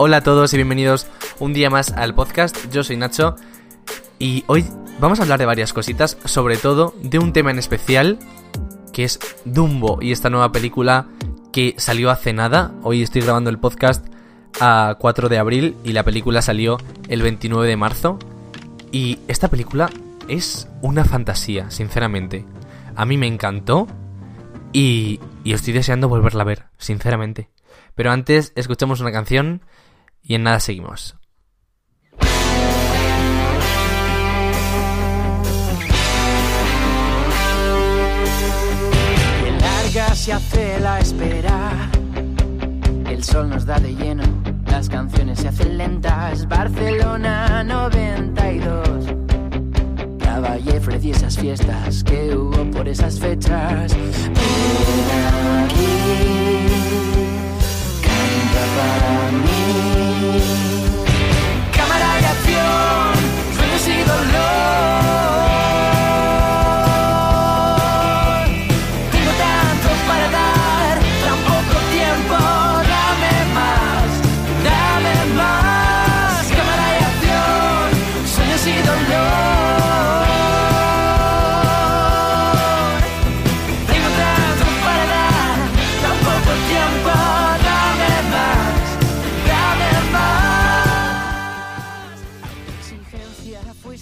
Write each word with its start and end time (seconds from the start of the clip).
Hola 0.00 0.18
a 0.18 0.20
todos 0.20 0.54
y 0.54 0.56
bienvenidos 0.56 1.08
un 1.40 1.52
día 1.52 1.70
más 1.70 1.90
al 1.90 2.14
podcast. 2.14 2.70
Yo 2.70 2.84
soy 2.84 2.96
Nacho 2.96 3.34
y 4.20 4.44
hoy 4.46 4.64
vamos 5.00 5.18
a 5.18 5.22
hablar 5.24 5.40
de 5.40 5.44
varias 5.44 5.72
cositas, 5.72 6.16
sobre 6.24 6.56
todo 6.56 6.94
de 7.02 7.18
un 7.18 7.32
tema 7.32 7.50
en 7.50 7.58
especial 7.58 8.20
que 8.92 9.02
es 9.02 9.18
Dumbo 9.44 9.98
y 10.00 10.12
esta 10.12 10.30
nueva 10.30 10.52
película 10.52 11.08
que 11.52 11.74
salió 11.78 12.10
hace 12.10 12.32
nada. 12.32 12.70
Hoy 12.84 13.02
estoy 13.02 13.22
grabando 13.22 13.50
el 13.50 13.58
podcast 13.58 14.06
a 14.60 14.94
4 15.00 15.28
de 15.28 15.38
abril 15.38 15.76
y 15.82 15.94
la 15.94 16.04
película 16.04 16.42
salió 16.42 16.78
el 17.08 17.20
29 17.20 17.66
de 17.66 17.76
marzo. 17.76 18.20
Y 18.92 19.18
esta 19.26 19.48
película 19.48 19.90
es 20.28 20.68
una 20.80 21.04
fantasía, 21.04 21.72
sinceramente. 21.72 22.44
A 22.94 23.04
mí 23.04 23.18
me 23.18 23.26
encantó 23.26 23.88
y, 24.72 25.18
y 25.42 25.54
estoy 25.54 25.72
deseando 25.72 26.08
volverla 26.08 26.42
a 26.42 26.46
ver, 26.46 26.66
sinceramente. 26.78 27.50
Pero 27.96 28.12
antes 28.12 28.52
escuchamos 28.54 29.00
una 29.00 29.10
canción 29.10 29.62
y 30.28 30.34
en 30.34 30.44
nada 30.44 30.60
seguimos. 30.60 31.16
Qué 32.20 32.26
larga 39.58 40.14
se 40.14 40.32
hace 40.34 40.80
la 40.80 41.00
espera. 41.00 41.90
El 43.08 43.24
sol 43.24 43.48
nos 43.48 43.64
da 43.64 43.80
de 43.80 43.94
lleno, 43.94 44.22
las 44.70 44.88
canciones 44.90 45.40
se 45.40 45.48
hacen 45.48 45.78
lentas. 45.78 46.46
Barcelona 46.46 47.64
92. 47.64 49.06
Caballé 50.18 50.76
ofrecí 50.76 51.10
esas 51.10 51.38
fiestas 51.38 52.04
que 52.04 52.36
hubo 52.36 52.70
por 52.70 52.86
esas 52.86 53.18
fechas. 53.18 53.96
Ven 53.96 54.34
aquí, 55.64 56.67
sueños 64.18 64.57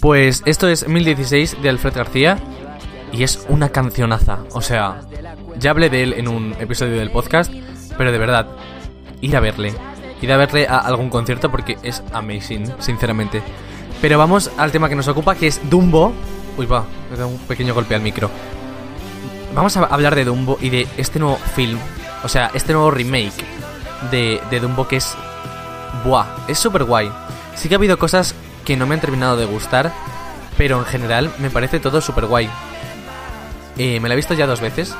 Pues 0.07 0.41
esto 0.45 0.69
es 0.69 0.87
1016 0.87 1.61
de 1.61 1.67
Alfred 1.67 1.93
García 1.93 2.39
y 3.11 3.23
es 3.23 3.45
una 3.49 3.67
cancionaza. 3.67 4.39
O 4.53 4.61
sea, 4.61 5.01
ya 5.59 5.71
hablé 5.71 5.89
de 5.89 6.01
él 6.01 6.13
en 6.13 6.29
un 6.29 6.55
episodio 6.61 6.97
del 6.97 7.11
podcast, 7.11 7.51
pero 7.97 8.13
de 8.13 8.17
verdad, 8.17 8.47
ir 9.19 9.35
a 9.35 9.41
verle. 9.41 9.73
Ir 10.21 10.31
a 10.31 10.37
verle 10.37 10.65
a 10.65 10.77
algún 10.77 11.09
concierto 11.09 11.51
porque 11.51 11.77
es 11.83 12.01
amazing, 12.13 12.73
sinceramente. 12.79 13.41
Pero 13.99 14.17
vamos 14.17 14.49
al 14.55 14.71
tema 14.71 14.87
que 14.87 14.95
nos 14.95 15.09
ocupa, 15.09 15.35
que 15.35 15.47
es 15.47 15.59
Dumbo. 15.69 16.13
Uy, 16.57 16.65
va, 16.65 16.85
me 17.11 17.17
da 17.17 17.25
un 17.25 17.39
pequeño 17.39 17.73
golpe 17.73 17.93
al 17.93 18.01
micro. 18.01 18.31
Vamos 19.53 19.75
a 19.75 19.83
hablar 19.87 20.15
de 20.15 20.23
Dumbo 20.23 20.57
y 20.61 20.69
de 20.69 20.87
este 20.95 21.19
nuevo 21.19 21.35
film. 21.35 21.79
O 22.23 22.29
sea, 22.29 22.49
este 22.53 22.71
nuevo 22.71 22.91
remake 22.91 23.43
de, 24.09 24.39
de 24.49 24.59
Dumbo 24.61 24.87
que 24.87 24.95
es... 24.95 25.17
Buah, 26.05 26.27
es 26.47 26.57
súper 26.57 26.85
guay. 26.85 27.11
Sí 27.55 27.67
que 27.67 27.75
ha 27.75 27.77
habido 27.77 27.99
cosas 27.99 28.35
que 28.67 28.75
no 28.75 28.85
me 28.85 28.95
han 28.95 29.01
terminado 29.01 29.37
de 29.37 29.45
gustar, 29.45 29.93
pero 30.57 30.77
en 30.77 30.83
general 30.85 31.31
me 31.39 31.49
parece 31.49 31.79
todo 31.79 32.01
súper 32.01 32.25
guay. 32.25 32.49
Eh, 33.77 34.01
me 34.01 34.09
la 34.09 34.13
he 34.13 34.17
visto 34.17 34.33
ya 34.33 34.45
dos 34.45 34.59
veces, 34.59 34.93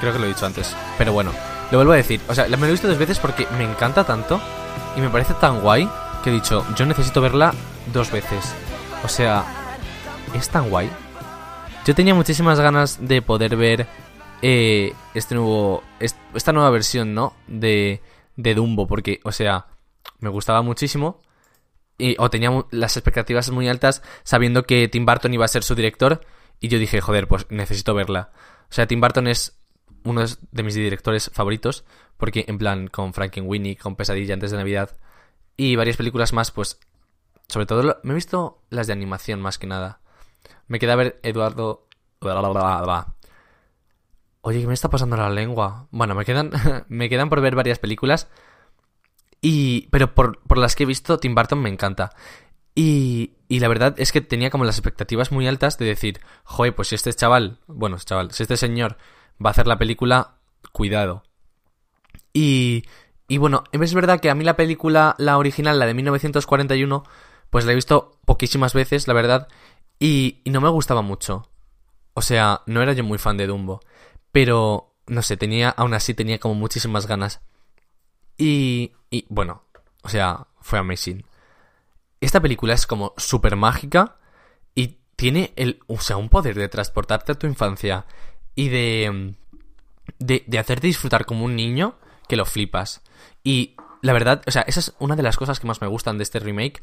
creo 0.00 0.14
que 0.14 0.18
lo 0.18 0.24
he 0.24 0.28
dicho 0.28 0.46
antes, 0.46 0.74
pero 0.96 1.12
bueno, 1.12 1.30
lo 1.70 1.76
vuelvo 1.76 1.92
a 1.92 1.96
decir. 1.96 2.18
O 2.28 2.34
sea, 2.34 2.46
me 2.48 2.56
lo 2.56 2.66
he 2.66 2.70
visto 2.70 2.88
dos 2.88 2.96
veces 2.96 3.18
porque 3.18 3.46
me 3.58 3.64
encanta 3.64 4.04
tanto 4.04 4.40
y 4.96 5.02
me 5.02 5.10
parece 5.10 5.34
tan 5.34 5.60
guay 5.60 5.86
que 6.24 6.30
he 6.30 6.32
dicho, 6.32 6.64
yo 6.76 6.86
necesito 6.86 7.20
verla 7.20 7.52
dos 7.92 8.10
veces. 8.10 8.54
O 9.04 9.08
sea, 9.08 9.44
es 10.34 10.48
tan 10.48 10.70
guay. 10.70 10.90
Yo 11.84 11.94
tenía 11.94 12.14
muchísimas 12.14 12.58
ganas 12.58 13.06
de 13.06 13.20
poder 13.20 13.54
ver 13.56 13.86
eh, 14.40 14.94
este 15.12 15.34
nuevo, 15.34 15.82
est- 15.98 16.16
esta 16.32 16.52
nueva 16.52 16.70
versión, 16.70 17.14
¿no? 17.14 17.34
De, 17.48 18.00
de 18.36 18.54
Dumbo, 18.54 18.86
porque, 18.86 19.20
o 19.24 19.32
sea, 19.32 19.66
me 20.20 20.30
gustaba 20.30 20.62
muchísimo 20.62 21.20
y, 22.00 22.16
o 22.18 22.30
tenía 22.30 22.50
las 22.70 22.96
expectativas 22.96 23.50
muy 23.50 23.68
altas 23.68 24.02
sabiendo 24.24 24.64
que 24.64 24.88
Tim 24.88 25.04
Burton 25.06 25.34
iba 25.34 25.44
a 25.44 25.48
ser 25.48 25.62
su 25.62 25.74
director 25.74 26.20
y 26.58 26.68
yo 26.68 26.78
dije, 26.78 27.00
joder, 27.00 27.28
pues 27.28 27.46
necesito 27.50 27.94
verla. 27.94 28.30
O 28.70 28.72
sea, 28.72 28.86
Tim 28.86 29.00
Burton 29.00 29.26
es 29.28 29.58
uno 30.04 30.24
de 30.50 30.62
mis 30.62 30.74
directores 30.74 31.30
favoritos 31.32 31.84
porque 32.16 32.44
en 32.48 32.58
plan 32.58 32.88
con 32.88 33.12
Frankenweenie, 33.14 33.76
con 33.76 33.96
Pesadilla 33.96 34.34
antes 34.34 34.50
de 34.50 34.56
Navidad 34.56 34.96
y 35.56 35.76
varias 35.76 35.96
películas 35.96 36.32
más, 36.32 36.50
pues 36.50 36.78
sobre 37.48 37.66
todo 37.66 37.82
lo- 37.82 37.96
me 38.02 38.12
he 38.12 38.14
visto 38.14 38.62
las 38.70 38.86
de 38.86 38.92
animación 38.92 39.40
más 39.40 39.58
que 39.58 39.66
nada. 39.66 40.00
Me 40.68 40.78
queda 40.78 40.94
ver 40.96 41.18
Eduardo 41.22 41.86
Oye, 44.42 44.60
¿qué 44.60 44.66
me 44.66 44.74
está 44.74 44.88
pasando 44.88 45.16
la 45.16 45.28
lengua? 45.30 45.88
Bueno, 45.90 46.14
me 46.14 46.24
quedan 46.24 46.50
me 46.88 47.08
quedan 47.08 47.28
por 47.28 47.40
ver 47.40 47.54
varias 47.54 47.78
películas 47.78 48.28
y, 49.40 49.88
pero 49.90 50.14
por, 50.14 50.40
por 50.40 50.58
las 50.58 50.76
que 50.76 50.84
he 50.84 50.86
visto, 50.86 51.18
Tim 51.18 51.34
Burton 51.34 51.60
me 51.60 51.70
encanta. 51.70 52.10
Y, 52.74 53.32
y 53.48 53.60
la 53.60 53.68
verdad 53.68 53.94
es 53.98 54.12
que 54.12 54.20
tenía 54.20 54.50
como 54.50 54.64
las 54.64 54.76
expectativas 54.76 55.32
muy 55.32 55.46
altas 55.46 55.78
de 55.78 55.86
decir, 55.86 56.20
joder, 56.44 56.74
pues 56.74 56.88
si 56.88 56.94
este 56.94 57.12
chaval, 57.12 57.58
bueno, 57.66 57.96
chaval, 57.98 58.30
si 58.32 58.42
este 58.42 58.56
señor 58.56 58.96
va 59.44 59.50
a 59.50 59.52
hacer 59.52 59.66
la 59.66 59.78
película, 59.78 60.36
cuidado. 60.72 61.22
Y, 62.32 62.84
y 63.28 63.38
bueno, 63.38 63.64
es 63.72 63.94
verdad 63.94 64.20
que 64.20 64.30
a 64.30 64.34
mí 64.34 64.44
la 64.44 64.56
película, 64.56 65.14
la 65.18 65.38
original, 65.38 65.78
la 65.78 65.86
de 65.86 65.94
1941, 65.94 67.04
pues 67.50 67.64
la 67.64 67.72
he 67.72 67.74
visto 67.74 68.18
poquísimas 68.24 68.74
veces, 68.74 69.08
la 69.08 69.14
verdad, 69.14 69.48
y, 69.98 70.40
y 70.44 70.50
no 70.50 70.60
me 70.60 70.68
gustaba 70.68 71.02
mucho. 71.02 71.48
O 72.14 72.22
sea, 72.22 72.62
no 72.66 72.82
era 72.82 72.92
yo 72.92 73.04
muy 73.04 73.18
fan 73.18 73.36
de 73.36 73.46
Dumbo, 73.46 73.80
pero 74.32 74.94
no 75.06 75.22
sé, 75.22 75.36
tenía, 75.36 75.70
aún 75.70 75.94
así 75.94 76.14
tenía 76.14 76.38
como 76.38 76.54
muchísimas 76.54 77.06
ganas. 77.06 77.40
Y, 78.40 78.92
y 79.10 79.26
bueno, 79.28 79.64
o 80.02 80.08
sea, 80.08 80.46
fue 80.62 80.78
amazing. 80.78 81.26
Esta 82.22 82.40
película 82.40 82.72
es 82.72 82.86
como 82.86 83.12
súper 83.18 83.54
mágica 83.54 84.16
y 84.74 84.98
tiene 85.14 85.52
el, 85.56 85.80
o 85.88 86.00
sea, 86.00 86.16
un 86.16 86.30
poder 86.30 86.54
de 86.56 86.70
transportarte 86.70 87.32
a 87.32 87.38
tu 87.38 87.46
infancia 87.46 88.06
y 88.54 88.70
de, 88.70 89.34
de, 90.18 90.58
hacerte 90.58 90.86
disfrutar 90.86 91.26
como 91.26 91.44
un 91.44 91.54
niño 91.54 91.96
que 92.28 92.36
lo 92.36 92.46
flipas. 92.46 93.02
Y 93.44 93.76
la 94.00 94.14
verdad, 94.14 94.42
o 94.46 94.50
sea, 94.50 94.62
esa 94.62 94.80
es 94.80 94.94
una 94.98 95.16
de 95.16 95.22
las 95.22 95.36
cosas 95.36 95.60
que 95.60 95.66
más 95.66 95.82
me 95.82 95.86
gustan 95.86 96.16
de 96.16 96.22
este 96.22 96.40
remake, 96.40 96.82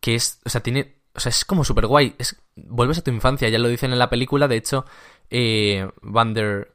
que 0.00 0.16
es, 0.16 0.40
o 0.44 0.50
sea, 0.50 0.62
tiene, 0.64 0.96
o 1.14 1.20
sea, 1.20 1.30
es 1.30 1.44
como 1.44 1.62
súper 1.62 1.86
guay. 1.86 2.16
Es, 2.18 2.42
vuelves 2.56 2.98
a 2.98 3.04
tu 3.04 3.12
infancia, 3.12 3.48
ya 3.48 3.60
lo 3.60 3.68
dicen 3.68 3.92
en 3.92 4.00
la 4.00 4.10
película, 4.10 4.48
de 4.48 4.56
hecho, 4.56 4.84
eh, 5.30 5.88
Van 6.02 6.34
der, 6.34 6.74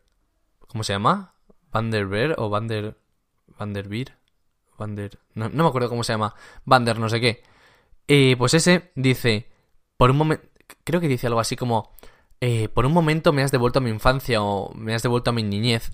¿cómo 0.67 0.85
se 0.85 0.93
llama? 0.93 1.33
Van 1.73 1.91
der 1.91 2.35
o 2.37 2.49
Van 2.49 2.69
der, 2.69 2.95
Van 3.57 3.73
der 3.73 3.87
Beer, 3.87 4.17
Van 4.77 4.95
der, 4.95 5.19
no, 5.33 5.49
no 5.49 5.63
me 5.63 5.69
acuerdo 5.69 5.89
cómo 5.89 6.03
se 6.03 6.13
llama, 6.13 6.35
Van 6.65 6.85
der 6.85 6.99
no 6.99 7.09
sé 7.09 7.19
qué. 7.19 7.43
Eh, 8.07 8.35
pues 8.37 8.53
ese 8.53 8.91
dice, 8.95 9.49
por 9.97 10.11
un 10.11 10.17
momento, 10.17 10.47
creo 10.83 11.01
que 11.01 11.07
dice 11.07 11.27
algo 11.27 11.39
así 11.39 11.55
como, 11.55 11.91
eh, 12.39 12.69
por 12.69 12.85
un 12.85 12.93
momento 12.93 13.33
me 13.33 13.43
has 13.43 13.51
devuelto 13.51 13.79
a 13.79 13.81
mi 13.81 13.89
infancia 13.89 14.41
o 14.41 14.73
me 14.73 14.93
has 14.93 15.03
devuelto 15.03 15.31
a 15.31 15.33
mi 15.33 15.43
niñez. 15.43 15.91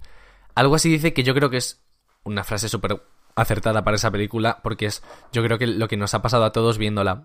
Algo 0.56 0.76
así 0.76 0.90
dice 0.90 1.14
que 1.14 1.24
yo 1.24 1.34
creo 1.34 1.50
que 1.50 1.58
es 1.58 1.82
una 2.24 2.44
frase 2.44 2.70
súper 2.70 3.02
acertada 3.36 3.84
para 3.84 3.96
esa 3.96 4.12
película 4.12 4.60
porque 4.62 4.86
es 4.86 5.02
yo 5.32 5.44
creo 5.44 5.58
que 5.58 5.68
lo 5.68 5.88
que 5.88 5.98
nos 5.98 6.14
ha 6.14 6.22
pasado 6.22 6.46
a 6.46 6.52
todos 6.52 6.78
viéndola. 6.78 7.24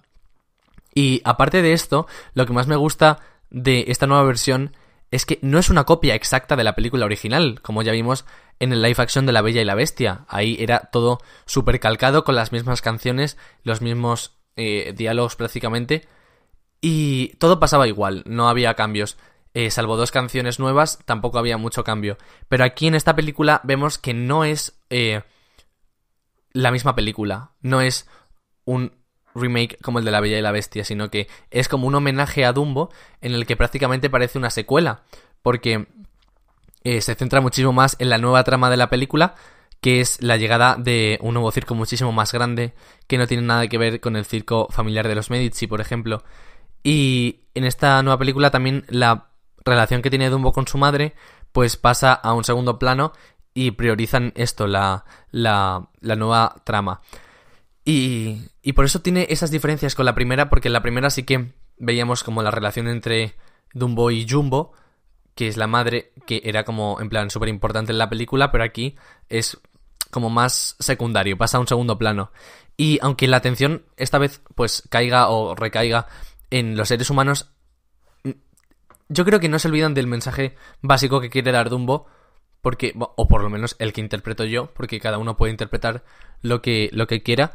Y 0.94 1.20
aparte 1.24 1.62
de 1.62 1.72
esto, 1.72 2.06
lo 2.34 2.46
que 2.46 2.52
más 2.52 2.66
me 2.66 2.76
gusta 2.76 3.20
de 3.50 3.84
esta 3.88 4.06
nueva 4.06 4.24
versión 4.24 4.74
es 5.10 5.26
que 5.26 5.38
no 5.42 5.58
es 5.58 5.70
una 5.70 5.84
copia 5.84 6.14
exacta 6.14 6.56
de 6.56 6.64
la 6.64 6.74
película 6.74 7.06
original, 7.06 7.60
como 7.62 7.82
ya 7.82 7.92
vimos 7.92 8.24
en 8.58 8.72
el 8.72 8.82
live 8.82 8.96
action 8.98 9.26
de 9.26 9.32
La 9.32 9.42
Bella 9.42 9.62
y 9.62 9.64
la 9.64 9.74
Bestia. 9.74 10.24
Ahí 10.28 10.56
era 10.60 10.90
todo 10.92 11.20
súper 11.46 11.80
calcado 11.80 12.24
con 12.24 12.34
las 12.34 12.52
mismas 12.52 12.82
canciones, 12.82 13.36
los 13.62 13.80
mismos 13.80 14.32
eh, 14.56 14.92
diálogos 14.96 15.36
prácticamente. 15.36 16.06
Y 16.80 17.28
todo 17.38 17.58
pasaba 17.58 17.88
igual, 17.88 18.22
no 18.26 18.48
había 18.48 18.74
cambios. 18.74 19.16
Eh, 19.54 19.70
salvo 19.70 19.96
dos 19.96 20.10
canciones 20.10 20.58
nuevas, 20.58 20.98
tampoco 21.04 21.38
había 21.38 21.56
mucho 21.56 21.84
cambio. 21.84 22.18
Pero 22.48 22.64
aquí 22.64 22.86
en 22.86 22.94
esta 22.94 23.16
película 23.16 23.60
vemos 23.64 23.98
que 23.98 24.14
no 24.14 24.44
es 24.44 24.78
eh, 24.90 25.22
la 26.52 26.70
misma 26.70 26.94
película. 26.94 27.52
No 27.60 27.80
es 27.80 28.08
un 28.64 28.97
remake 29.38 29.78
como 29.82 29.98
el 29.98 30.04
de 30.04 30.10
La 30.10 30.20
Bella 30.20 30.38
y 30.38 30.42
la 30.42 30.52
Bestia, 30.52 30.84
sino 30.84 31.10
que 31.10 31.28
es 31.50 31.68
como 31.68 31.86
un 31.86 31.94
homenaje 31.94 32.44
a 32.44 32.52
Dumbo 32.52 32.90
en 33.20 33.34
el 33.34 33.46
que 33.46 33.56
prácticamente 33.56 34.10
parece 34.10 34.38
una 34.38 34.50
secuela. 34.50 35.02
Porque 35.42 35.86
eh, 36.84 37.00
se 37.00 37.14
centra 37.14 37.40
muchísimo 37.40 37.72
más 37.72 37.96
en 37.98 38.10
la 38.10 38.18
nueva 38.18 38.44
trama 38.44 38.70
de 38.70 38.76
la 38.76 38.90
película 38.90 39.34
que 39.80 40.00
es 40.00 40.20
la 40.22 40.36
llegada 40.36 40.76
de 40.76 41.18
un 41.22 41.34
nuevo 41.34 41.50
circo 41.52 41.74
muchísimo 41.74 42.12
más 42.12 42.32
grande, 42.32 42.74
que 43.06 43.18
no 43.18 43.26
tiene 43.26 43.44
nada 43.44 43.68
que 43.68 43.78
ver 43.78 44.00
con 44.00 44.16
el 44.16 44.24
circo 44.24 44.68
familiar 44.70 45.06
de 45.06 45.14
los 45.14 45.30
Medici, 45.30 45.66
por 45.66 45.80
ejemplo. 45.80 46.24
Y 46.82 47.40
en 47.54 47.64
esta 47.64 48.02
nueva 48.02 48.18
película 48.18 48.50
también 48.50 48.84
la 48.88 49.28
relación 49.64 50.02
que 50.02 50.10
tiene 50.10 50.30
Dumbo 50.30 50.52
con 50.52 50.66
su 50.66 50.78
madre, 50.78 51.14
pues 51.52 51.76
pasa 51.76 52.12
a 52.12 52.32
un 52.34 52.44
segundo 52.44 52.78
plano 52.78 53.12
y 53.54 53.72
priorizan 53.72 54.32
esto, 54.36 54.66
la, 54.66 55.04
la, 55.30 55.88
la 56.00 56.16
nueva 56.16 56.56
trama. 56.64 57.00
Y, 57.90 58.50
y 58.60 58.74
por 58.74 58.84
eso 58.84 59.00
tiene 59.00 59.28
esas 59.30 59.50
diferencias 59.50 59.94
con 59.94 60.04
la 60.04 60.14
primera, 60.14 60.50
porque 60.50 60.68
en 60.68 60.74
la 60.74 60.82
primera 60.82 61.08
sí 61.08 61.22
que 61.22 61.54
veíamos 61.78 62.22
como 62.22 62.42
la 62.42 62.50
relación 62.50 62.86
entre 62.86 63.34
Dumbo 63.72 64.10
y 64.10 64.28
Jumbo, 64.28 64.74
que 65.34 65.48
es 65.48 65.56
la 65.56 65.66
madre, 65.66 66.12
que 66.26 66.42
era 66.44 66.64
como 66.64 67.00
en 67.00 67.08
plan 67.08 67.30
súper 67.30 67.48
importante 67.48 67.90
en 67.90 67.96
la 67.96 68.10
película, 68.10 68.52
pero 68.52 68.62
aquí 68.62 68.96
es 69.30 69.58
como 70.10 70.28
más 70.28 70.76
secundario, 70.78 71.38
pasa 71.38 71.56
a 71.56 71.60
un 71.60 71.66
segundo 71.66 71.96
plano. 71.96 72.30
Y 72.76 72.98
aunque 73.00 73.26
la 73.26 73.38
atención 73.38 73.86
esta 73.96 74.18
vez 74.18 74.42
pues 74.54 74.82
caiga 74.90 75.30
o 75.30 75.54
recaiga 75.54 76.08
en 76.50 76.76
los 76.76 76.88
seres 76.88 77.08
humanos, 77.08 77.52
yo 79.08 79.24
creo 79.24 79.40
que 79.40 79.48
no 79.48 79.58
se 79.58 79.68
olvidan 79.68 79.94
del 79.94 80.08
mensaje 80.08 80.56
básico 80.82 81.22
que 81.22 81.30
quiere 81.30 81.52
dar 81.52 81.70
Dumbo, 81.70 82.06
porque, 82.60 82.92
o 82.98 83.28
por 83.28 83.42
lo 83.42 83.48
menos 83.48 83.76
el 83.78 83.94
que 83.94 84.02
interpreto 84.02 84.44
yo, 84.44 84.74
porque 84.74 85.00
cada 85.00 85.16
uno 85.16 85.38
puede 85.38 85.52
interpretar 85.52 86.04
lo 86.42 86.60
que, 86.60 86.90
lo 86.92 87.06
que 87.06 87.22
quiera, 87.22 87.54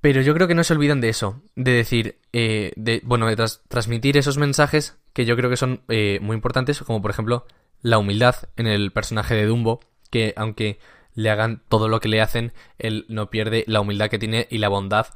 pero 0.00 0.22
yo 0.22 0.34
creo 0.34 0.48
que 0.48 0.54
no 0.54 0.64
se 0.64 0.72
olvidan 0.72 1.00
de 1.00 1.10
eso, 1.10 1.42
de 1.56 1.72
decir, 1.72 2.18
eh, 2.32 2.72
de, 2.76 3.02
bueno, 3.04 3.26
de 3.26 3.36
transmitir 3.68 4.16
esos 4.16 4.38
mensajes 4.38 4.98
que 5.12 5.24
yo 5.24 5.36
creo 5.36 5.50
que 5.50 5.56
son 5.56 5.82
eh, 5.88 6.18
muy 6.22 6.34
importantes, 6.34 6.80
como 6.82 7.02
por 7.02 7.10
ejemplo 7.10 7.46
la 7.82 7.98
humildad 7.98 8.36
en 8.56 8.66
el 8.66 8.92
personaje 8.92 9.34
de 9.34 9.46
Dumbo, 9.46 9.80
que 10.10 10.32
aunque 10.36 10.78
le 11.14 11.30
hagan 11.30 11.62
todo 11.68 11.88
lo 11.88 12.00
que 12.00 12.08
le 12.08 12.20
hacen, 12.20 12.52
él 12.78 13.04
no 13.08 13.30
pierde 13.30 13.64
la 13.66 13.80
humildad 13.80 14.08
que 14.08 14.18
tiene 14.18 14.46
y 14.50 14.58
la 14.58 14.68
bondad. 14.68 15.08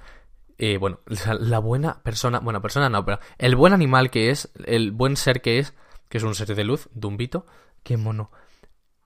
Eh, 0.58 0.76
bueno, 0.76 1.00
la 1.40 1.58
buena 1.58 2.02
persona, 2.02 2.40
buena 2.40 2.60
persona 2.60 2.88
no, 2.88 3.04
pero 3.04 3.20
el 3.38 3.56
buen 3.56 3.72
animal 3.72 4.10
que 4.10 4.30
es, 4.30 4.50
el 4.66 4.92
buen 4.92 5.16
ser 5.16 5.40
que 5.40 5.58
es, 5.58 5.74
que 6.08 6.18
es 6.18 6.24
un 6.24 6.34
ser 6.34 6.54
de 6.54 6.64
luz, 6.64 6.88
Dumbito, 6.92 7.46
qué 7.82 7.96
mono. 7.96 8.30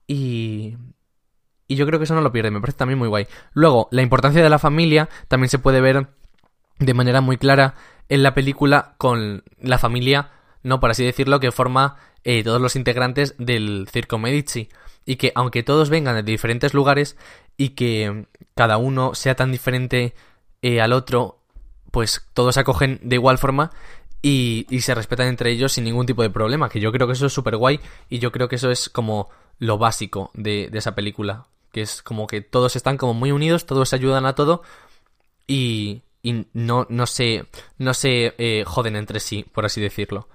Y, 0.07 0.75
y 1.69 1.75
yo 1.75 1.85
creo 1.85 1.99
que 1.99 2.05
eso 2.05 2.15
no 2.15 2.21
lo 2.21 2.31
pierde, 2.31 2.49
me 2.49 2.59
parece 2.59 2.79
también 2.79 2.97
muy 2.97 3.07
guay. 3.07 3.27
Luego, 3.53 3.87
la 3.91 4.01
importancia 4.01 4.41
de 4.41 4.49
la 4.49 4.57
familia 4.57 5.07
también 5.27 5.49
se 5.49 5.59
puede 5.59 5.79
ver 5.79 6.07
de 6.79 6.93
manera 6.95 7.21
muy 7.21 7.37
clara 7.37 7.75
en 8.09 8.23
la 8.23 8.33
película 8.33 8.95
con 8.97 9.43
la 9.61 9.77
familia, 9.77 10.31
no 10.63 10.79
por 10.79 10.89
así 10.89 11.05
decirlo, 11.05 11.39
que 11.39 11.51
forma 11.51 11.97
eh, 12.23 12.43
todos 12.43 12.59
los 12.59 12.75
integrantes 12.75 13.35
del 13.37 13.87
Circo 13.91 14.17
Medici. 14.17 14.67
Y 15.05 15.17
que 15.17 15.31
aunque 15.35 15.61
todos 15.61 15.89
vengan 15.89 16.15
de 16.15 16.23
diferentes 16.23 16.73
lugares 16.73 17.17
y 17.55 17.69
que 17.69 18.25
cada 18.55 18.77
uno 18.77 19.13
sea 19.13 19.35
tan 19.35 19.51
diferente 19.51 20.15
eh, 20.63 20.81
al 20.81 20.91
otro, 20.91 21.43
pues 21.91 22.27
todos 22.33 22.55
se 22.55 22.61
acogen 22.61 22.99
de 23.03 23.15
igual 23.15 23.37
forma 23.37 23.71
y, 24.23 24.65
se 24.81 24.95
respetan 24.95 25.27
entre 25.27 25.51
ellos 25.51 25.73
sin 25.73 25.83
ningún 25.83 26.07
tipo 26.07 26.23
de 26.23 26.31
problema. 26.31 26.67
Que 26.67 26.79
yo 26.79 26.91
creo 26.91 27.05
que 27.05 27.13
eso 27.13 27.27
es 27.27 27.33
súper 27.33 27.57
guay 27.57 27.79
y 28.09 28.17
yo 28.17 28.31
creo 28.31 28.49
que 28.49 28.55
eso 28.55 28.71
es 28.71 28.89
como 28.89 29.29
lo 29.59 29.77
básico 29.77 30.31
de 30.33 30.69
esa 30.73 30.95
película 30.95 31.45
que 31.71 31.81
es 31.81 32.01
como 32.01 32.27
que 32.27 32.41
todos 32.41 32.75
están 32.75 32.97
como 32.97 33.13
muy 33.13 33.31
unidos, 33.31 33.65
todos 33.65 33.89
se 33.89 33.95
ayudan 33.95 34.25
a 34.25 34.35
todo 34.35 34.63
y, 35.47 36.03
y 36.21 36.47
no, 36.53 36.85
no 36.89 37.05
se, 37.07 37.45
no 37.77 37.93
se 37.93 38.35
eh, 38.37 38.63
joden 38.65 38.95
entre 38.95 39.19
sí, 39.19 39.45
por 39.51 39.65
así 39.65 39.81
decirlo. 39.81 40.27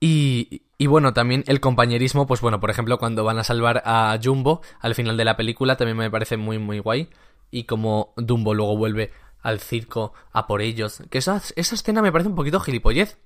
Y, 0.00 0.62
y 0.78 0.86
bueno, 0.86 1.12
también 1.12 1.44
el 1.48 1.60
compañerismo, 1.60 2.26
pues 2.26 2.40
bueno, 2.40 2.60
por 2.60 2.70
ejemplo, 2.70 2.98
cuando 2.98 3.24
van 3.24 3.38
a 3.38 3.44
salvar 3.44 3.82
a 3.84 4.18
Jumbo 4.22 4.62
al 4.80 4.94
final 4.94 5.16
de 5.16 5.24
la 5.24 5.36
película, 5.36 5.76
también 5.76 5.96
me 5.96 6.10
parece 6.10 6.36
muy, 6.36 6.58
muy 6.58 6.78
guay. 6.78 7.10
Y 7.50 7.64
como 7.64 8.12
Dumbo 8.16 8.54
luego 8.54 8.76
vuelve 8.76 9.10
al 9.42 9.58
circo 9.58 10.12
a 10.32 10.46
por 10.46 10.62
ellos. 10.62 11.02
Que 11.10 11.18
esa, 11.18 11.42
esa 11.56 11.74
escena 11.74 12.02
me 12.02 12.12
parece 12.12 12.28
un 12.28 12.36
poquito 12.36 12.60
gilipollez. 12.60 13.18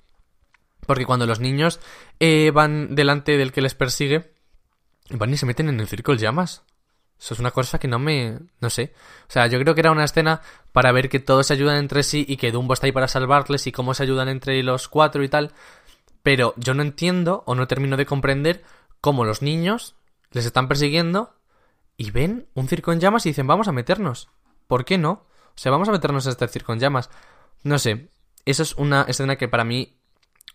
Porque 0.86 1.04
cuando 1.04 1.26
los 1.26 1.40
niños 1.40 1.78
eh, 2.20 2.50
van 2.52 2.94
delante 2.94 3.36
del 3.36 3.52
que 3.52 3.60
les 3.60 3.74
persigue, 3.74 4.31
Van 5.10 5.32
y 5.32 5.36
se 5.36 5.46
meten 5.46 5.68
en 5.68 5.80
el 5.80 5.88
circo 5.88 6.14
llamas. 6.14 6.62
Eso 7.18 7.34
es 7.34 7.40
una 7.40 7.52
cosa 7.52 7.78
que 7.78 7.86
no 7.86 7.98
me... 7.98 8.38
no 8.60 8.70
sé. 8.70 8.94
O 9.28 9.32
sea, 9.32 9.46
yo 9.46 9.60
creo 9.60 9.74
que 9.74 9.80
era 9.80 9.92
una 9.92 10.04
escena 10.04 10.40
para 10.72 10.90
ver 10.90 11.08
que 11.08 11.20
todos 11.20 11.46
se 11.46 11.52
ayudan 11.52 11.76
entre 11.76 12.02
sí 12.02 12.24
y 12.28 12.36
que 12.36 12.50
Dumbo 12.50 12.74
está 12.74 12.86
ahí 12.86 12.92
para 12.92 13.06
salvarles 13.06 13.66
y 13.66 13.72
cómo 13.72 13.94
se 13.94 14.02
ayudan 14.02 14.28
entre 14.28 14.60
los 14.62 14.88
cuatro 14.88 15.22
y 15.22 15.28
tal. 15.28 15.52
Pero 16.22 16.54
yo 16.56 16.74
no 16.74 16.82
entiendo 16.82 17.44
o 17.46 17.54
no 17.54 17.68
termino 17.68 17.96
de 17.96 18.06
comprender 18.06 18.64
cómo 19.00 19.24
los 19.24 19.40
niños 19.40 19.94
les 20.32 20.46
están 20.46 20.66
persiguiendo 20.66 21.34
y 21.96 22.10
ven 22.10 22.48
un 22.54 22.68
circo 22.68 22.92
en 22.92 23.00
llamas 23.00 23.24
y 23.26 23.30
dicen 23.30 23.46
vamos 23.46 23.68
a 23.68 23.72
meternos. 23.72 24.28
¿Por 24.66 24.84
qué 24.84 24.98
no? 24.98 25.26
O 25.54 25.56
sea, 25.56 25.70
vamos 25.70 25.88
a 25.88 25.92
meternos 25.92 26.26
en 26.26 26.32
este 26.32 26.48
circo 26.48 26.72
en 26.72 26.80
llamas. 26.80 27.10
No 27.62 27.78
sé. 27.78 28.08
Eso 28.44 28.64
es 28.64 28.74
una 28.74 29.02
escena 29.02 29.36
que 29.36 29.46
para 29.46 29.64
mí 29.64 29.96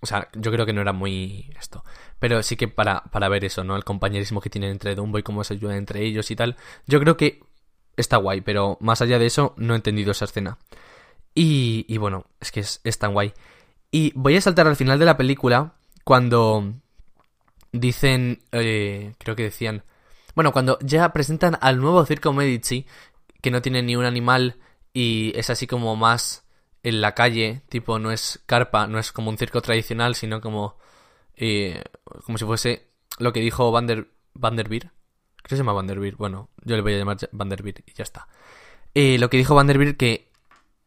o 0.01 0.05
sea, 0.05 0.29
yo 0.33 0.51
creo 0.51 0.65
que 0.65 0.73
no 0.73 0.81
era 0.81 0.93
muy 0.93 1.49
esto. 1.59 1.83
Pero 2.19 2.43
sí 2.43 2.55
que 2.55 2.67
para, 2.67 3.03
para 3.05 3.29
ver 3.29 3.45
eso, 3.45 3.63
¿no? 3.63 3.75
El 3.75 3.83
compañerismo 3.83 4.41
que 4.41 4.49
tienen 4.49 4.71
entre 4.71 4.95
Dumbo 4.95 5.17
y 5.17 5.23
cómo 5.23 5.43
se 5.43 5.55
ayudan 5.55 5.77
entre 5.77 6.03
ellos 6.03 6.29
y 6.31 6.35
tal. 6.35 6.55
Yo 6.85 6.99
creo 6.99 7.17
que 7.17 7.41
está 7.95 8.17
guay, 8.17 8.41
pero 8.41 8.77
más 8.79 9.01
allá 9.01 9.19
de 9.19 9.25
eso, 9.25 9.53
no 9.57 9.73
he 9.73 9.77
entendido 9.77 10.11
esa 10.11 10.25
escena. 10.25 10.57
Y, 11.33 11.85
y 11.87 11.97
bueno, 11.97 12.25
es 12.39 12.51
que 12.51 12.61
es, 12.61 12.81
es 12.83 12.97
tan 12.99 13.13
guay. 13.13 13.33
Y 13.91 14.11
voy 14.15 14.35
a 14.35 14.41
saltar 14.41 14.67
al 14.67 14.75
final 14.75 14.99
de 14.99 15.05
la 15.05 15.17
película 15.17 15.73
cuando 16.03 16.73
dicen, 17.71 18.43
eh, 18.51 19.13
creo 19.17 19.35
que 19.35 19.43
decían, 19.43 19.83
bueno, 20.35 20.51
cuando 20.51 20.77
ya 20.81 21.11
presentan 21.13 21.57
al 21.61 21.79
nuevo 21.79 22.05
Circo 22.05 22.33
Medici, 22.33 22.85
que 23.41 23.51
no 23.51 23.61
tiene 23.61 23.81
ni 23.81 23.95
un 23.95 24.05
animal 24.05 24.57
y 24.93 25.31
es 25.35 25.49
así 25.49 25.67
como 25.67 25.95
más 25.95 26.43
en 26.87 27.01
la 27.01 27.13
calle, 27.13 27.63
tipo, 27.67 27.99
no 27.99 28.11
es 28.11 28.41
carpa, 28.45 28.87
no 28.87 28.97
es 28.97 29.11
como 29.11 29.29
un 29.29 29.37
circo 29.37 29.61
tradicional, 29.61 30.15
sino 30.15 30.39
como, 30.39 30.77
eh, 31.35 31.83
como 32.23 32.37
si 32.37 32.45
fuese 32.45 32.87
lo 33.19 33.33
que 33.33 33.41
dijo 33.41 33.73
Van 33.73 33.87
der, 33.87 34.07
Van 34.33 34.55
der 34.55 34.69
Creo 34.69 34.89
que 35.43 35.49
se 35.49 35.57
llama 35.57 35.73
Van 35.73 35.85
der 35.85 35.99
Bueno, 36.15 36.49
yo 36.63 36.77
le 36.77 36.81
voy 36.81 36.93
a 36.93 36.97
llamar 36.97 37.17
Van 37.33 37.49
der 37.49 37.61
y 37.67 37.93
ya 37.93 38.03
está. 38.03 38.29
Eh, 38.93 39.17
lo 39.19 39.29
que 39.29 39.35
dijo 39.35 39.53
Van 39.53 39.67
der 39.67 39.97
que 39.97 40.31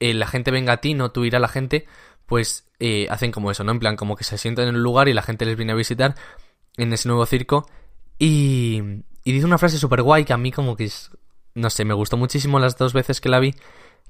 eh, 0.01 0.15
la 0.15 0.27
gente 0.27 0.51
venga 0.51 0.73
a 0.73 0.77
ti, 0.79 0.95
no 0.95 1.11
tú 1.11 1.27
ir 1.27 1.37
a 1.37 1.39
la 1.39 1.49
gente, 1.49 1.87
pues 2.25 2.67
hacen 3.11 3.31
como 3.31 3.51
eso, 3.51 3.63
¿no? 3.63 3.73
En 3.73 3.79
plan, 3.79 3.97
como 3.97 4.17
que 4.17 4.25
se 4.25 4.39
sientan 4.39 4.69
en 4.69 4.77
un 4.77 4.83
lugar 4.83 5.07
y 5.09 5.13
la 5.13 5.21
gente 5.21 5.45
les 5.45 5.57
viene 5.57 5.73
a 5.73 5.75
visitar 5.75 6.15
en 6.79 6.95
ese 6.95 7.09
nuevo 7.09 7.27
circo. 7.27 7.69
Y, 8.19 8.81
y 9.23 9.33
dice 9.33 9.45
una 9.45 9.59
frase 9.59 9.79
súper 9.79 10.01
guay 10.01 10.25
que 10.25 10.33
a 10.33 10.39
mí 10.39 10.51
como 10.51 10.77
que 10.77 10.85
es, 10.85 11.11
no 11.55 11.69
sé, 11.69 11.85
me 11.85 11.93
gustó 11.93 12.17
muchísimo 12.17 12.59
las 12.59 12.79
dos 12.79 12.95
veces 12.95 13.21
que 13.21 13.29
la 13.29 13.39
vi 13.39 13.55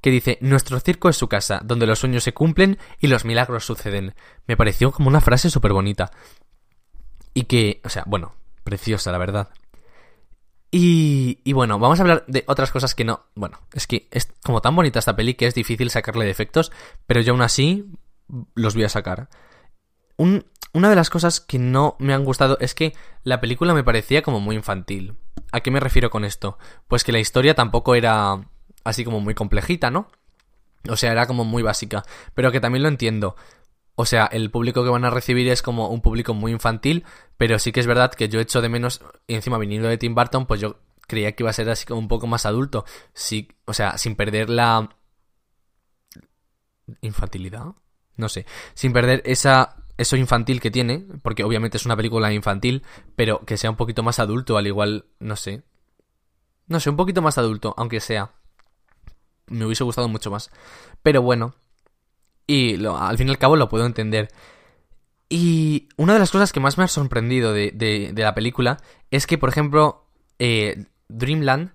que 0.00 0.10
dice, 0.10 0.38
nuestro 0.40 0.80
circo 0.80 1.08
es 1.08 1.16
su 1.16 1.28
casa, 1.28 1.60
donde 1.64 1.86
los 1.86 1.98
sueños 1.98 2.24
se 2.24 2.34
cumplen 2.34 2.78
y 2.98 3.08
los 3.08 3.24
milagros 3.24 3.64
suceden. 3.64 4.14
Me 4.46 4.56
pareció 4.56 4.92
como 4.92 5.08
una 5.08 5.20
frase 5.20 5.50
súper 5.50 5.72
bonita. 5.72 6.10
Y 7.34 7.44
que, 7.44 7.80
o 7.84 7.88
sea, 7.88 8.04
bueno, 8.06 8.34
preciosa, 8.64 9.12
la 9.12 9.18
verdad. 9.18 9.50
Y, 10.70 11.40
y 11.44 11.52
bueno, 11.52 11.78
vamos 11.78 11.98
a 11.98 12.02
hablar 12.02 12.24
de 12.28 12.44
otras 12.46 12.70
cosas 12.70 12.94
que 12.94 13.04
no... 13.04 13.26
Bueno, 13.34 13.58
es 13.72 13.86
que 13.86 14.08
es 14.10 14.32
como 14.44 14.60
tan 14.60 14.74
bonita 14.76 15.00
esta 15.00 15.16
peli 15.16 15.34
que 15.34 15.46
es 15.46 15.54
difícil 15.54 15.90
sacarle 15.90 16.24
defectos, 16.24 16.70
pero 17.06 17.20
yo 17.20 17.32
aún 17.32 17.42
así 17.42 17.90
los 18.54 18.74
voy 18.74 18.84
a 18.84 18.88
sacar. 18.88 19.28
Un, 20.16 20.46
una 20.72 20.88
de 20.88 20.96
las 20.96 21.10
cosas 21.10 21.40
que 21.40 21.58
no 21.58 21.96
me 21.98 22.14
han 22.14 22.24
gustado 22.24 22.56
es 22.60 22.74
que 22.74 22.94
la 23.24 23.40
película 23.40 23.74
me 23.74 23.84
parecía 23.84 24.22
como 24.22 24.40
muy 24.40 24.54
infantil. 24.56 25.16
¿A 25.52 25.60
qué 25.60 25.70
me 25.70 25.80
refiero 25.80 26.10
con 26.10 26.24
esto? 26.24 26.58
Pues 26.86 27.02
que 27.02 27.12
la 27.12 27.18
historia 27.18 27.54
tampoco 27.54 27.96
era 27.96 28.48
así 28.84 29.04
como 29.04 29.20
muy 29.20 29.34
complejita, 29.34 29.90
¿no? 29.90 30.08
O 30.88 30.96
sea, 30.96 31.12
era 31.12 31.26
como 31.26 31.44
muy 31.44 31.62
básica. 31.62 32.02
Pero 32.34 32.50
que 32.52 32.60
también 32.60 32.82
lo 32.82 32.88
entiendo. 32.88 33.36
O 33.94 34.06
sea, 34.06 34.26
el 34.26 34.50
público 34.50 34.82
que 34.82 34.90
van 34.90 35.04
a 35.04 35.10
recibir 35.10 35.48
es 35.48 35.62
como 35.62 35.88
un 35.88 36.00
público 36.00 36.32
muy 36.32 36.52
infantil, 36.52 37.04
pero 37.36 37.58
sí 37.58 37.70
que 37.70 37.80
es 37.80 37.86
verdad 37.86 38.12
que 38.12 38.28
yo 38.28 38.40
echo 38.40 38.62
de 38.62 38.70
menos, 38.70 39.02
y 39.26 39.34
encima 39.34 39.58
viniendo 39.58 39.88
de 39.88 39.98
Tim 39.98 40.14
Burton, 40.14 40.46
pues 40.46 40.60
yo 40.60 40.78
creía 41.06 41.32
que 41.32 41.42
iba 41.42 41.50
a 41.50 41.52
ser 41.52 41.68
así 41.68 41.84
como 41.84 42.00
un 42.00 42.08
poco 42.08 42.26
más 42.26 42.46
adulto. 42.46 42.86
Sí, 43.12 43.48
o 43.66 43.74
sea, 43.74 43.98
sin 43.98 44.16
perder 44.16 44.48
la 44.48 44.88
infantilidad, 47.02 47.66
no 48.16 48.28
sé, 48.28 48.46
sin 48.74 48.92
perder 48.92 49.22
esa 49.26 49.76
eso 49.98 50.16
infantil 50.16 50.62
que 50.62 50.70
tiene, 50.70 51.06
porque 51.22 51.44
obviamente 51.44 51.76
es 51.76 51.84
una 51.84 51.94
película 51.94 52.32
infantil, 52.32 52.82
pero 53.16 53.44
que 53.44 53.58
sea 53.58 53.68
un 53.68 53.76
poquito 53.76 54.02
más 54.02 54.18
adulto, 54.18 54.56
al 54.56 54.66
igual, 54.66 55.04
no 55.18 55.36
sé. 55.36 55.62
No 56.68 56.80
sé, 56.80 56.88
un 56.88 56.96
poquito 56.96 57.20
más 57.20 57.36
adulto, 57.36 57.74
aunque 57.76 58.00
sea 58.00 58.32
me 59.50 59.66
hubiese 59.66 59.84
gustado 59.84 60.08
mucho 60.08 60.30
más. 60.30 60.50
Pero 61.02 61.22
bueno, 61.22 61.54
y 62.46 62.84
al 62.86 63.18
fin 63.18 63.28
y 63.28 63.30
al 63.30 63.38
cabo 63.38 63.56
lo 63.56 63.68
puedo 63.68 63.86
entender. 63.86 64.28
Y 65.28 65.88
una 65.96 66.14
de 66.14 66.18
las 66.18 66.30
cosas 66.30 66.52
que 66.52 66.60
más 66.60 66.78
me 66.78 66.84
ha 66.84 66.88
sorprendido 66.88 67.52
de, 67.52 67.70
de, 67.72 68.12
la 68.16 68.34
película 68.34 68.78
es 69.10 69.26
que, 69.26 69.38
por 69.38 69.48
ejemplo, 69.48 70.06
eh, 70.38 70.86
Dreamland, 71.08 71.72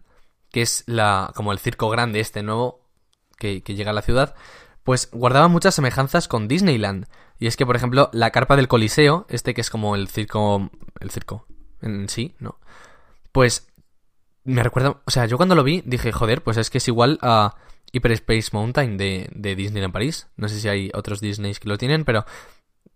que 0.51 0.61
es 0.61 0.83
la 0.87 1.31
como 1.35 1.51
el 1.51 1.59
circo 1.59 1.89
grande 1.89 2.19
este 2.19 2.43
nuevo 2.43 2.89
que, 3.37 3.61
que 3.61 3.75
llega 3.75 3.91
a 3.91 3.93
la 3.93 4.01
ciudad, 4.01 4.35
pues 4.83 5.09
guardaba 5.11 5.47
muchas 5.47 5.75
semejanzas 5.75 6.27
con 6.27 6.47
Disneyland. 6.47 7.07
Y 7.39 7.47
es 7.47 7.55
que, 7.57 7.65
por 7.65 7.75
ejemplo, 7.75 8.09
la 8.13 8.31
carpa 8.31 8.55
del 8.55 8.67
Coliseo, 8.67 9.25
este 9.29 9.53
que 9.53 9.61
es 9.61 9.69
como 9.69 9.95
el 9.95 10.09
circo. 10.09 10.69
el 10.99 11.11
circo 11.11 11.45
en 11.81 12.09
sí, 12.09 12.35
¿no? 12.39 12.59
Pues 13.31 13.67
me 14.45 14.63
recuerda, 14.63 15.01
o 15.05 15.11
sea, 15.11 15.25
yo 15.25 15.37
cuando 15.37 15.55
lo 15.55 15.63
vi 15.63 15.81
dije, 15.85 16.11
joder, 16.11 16.43
pues 16.43 16.57
es 16.57 16.69
que 16.69 16.77
es 16.77 16.87
igual 16.87 17.19
a 17.21 17.55
Hyperspace 17.91 18.49
Mountain 18.53 18.97
de, 18.97 19.29
de 19.33 19.55
Disneyland 19.55 19.93
París. 19.93 20.27
No 20.37 20.47
sé 20.47 20.59
si 20.59 20.69
hay 20.69 20.91
otros 20.93 21.19
Disneys 21.19 21.59
que 21.59 21.67
lo 21.67 21.77
tienen, 21.77 22.05
pero 22.05 22.25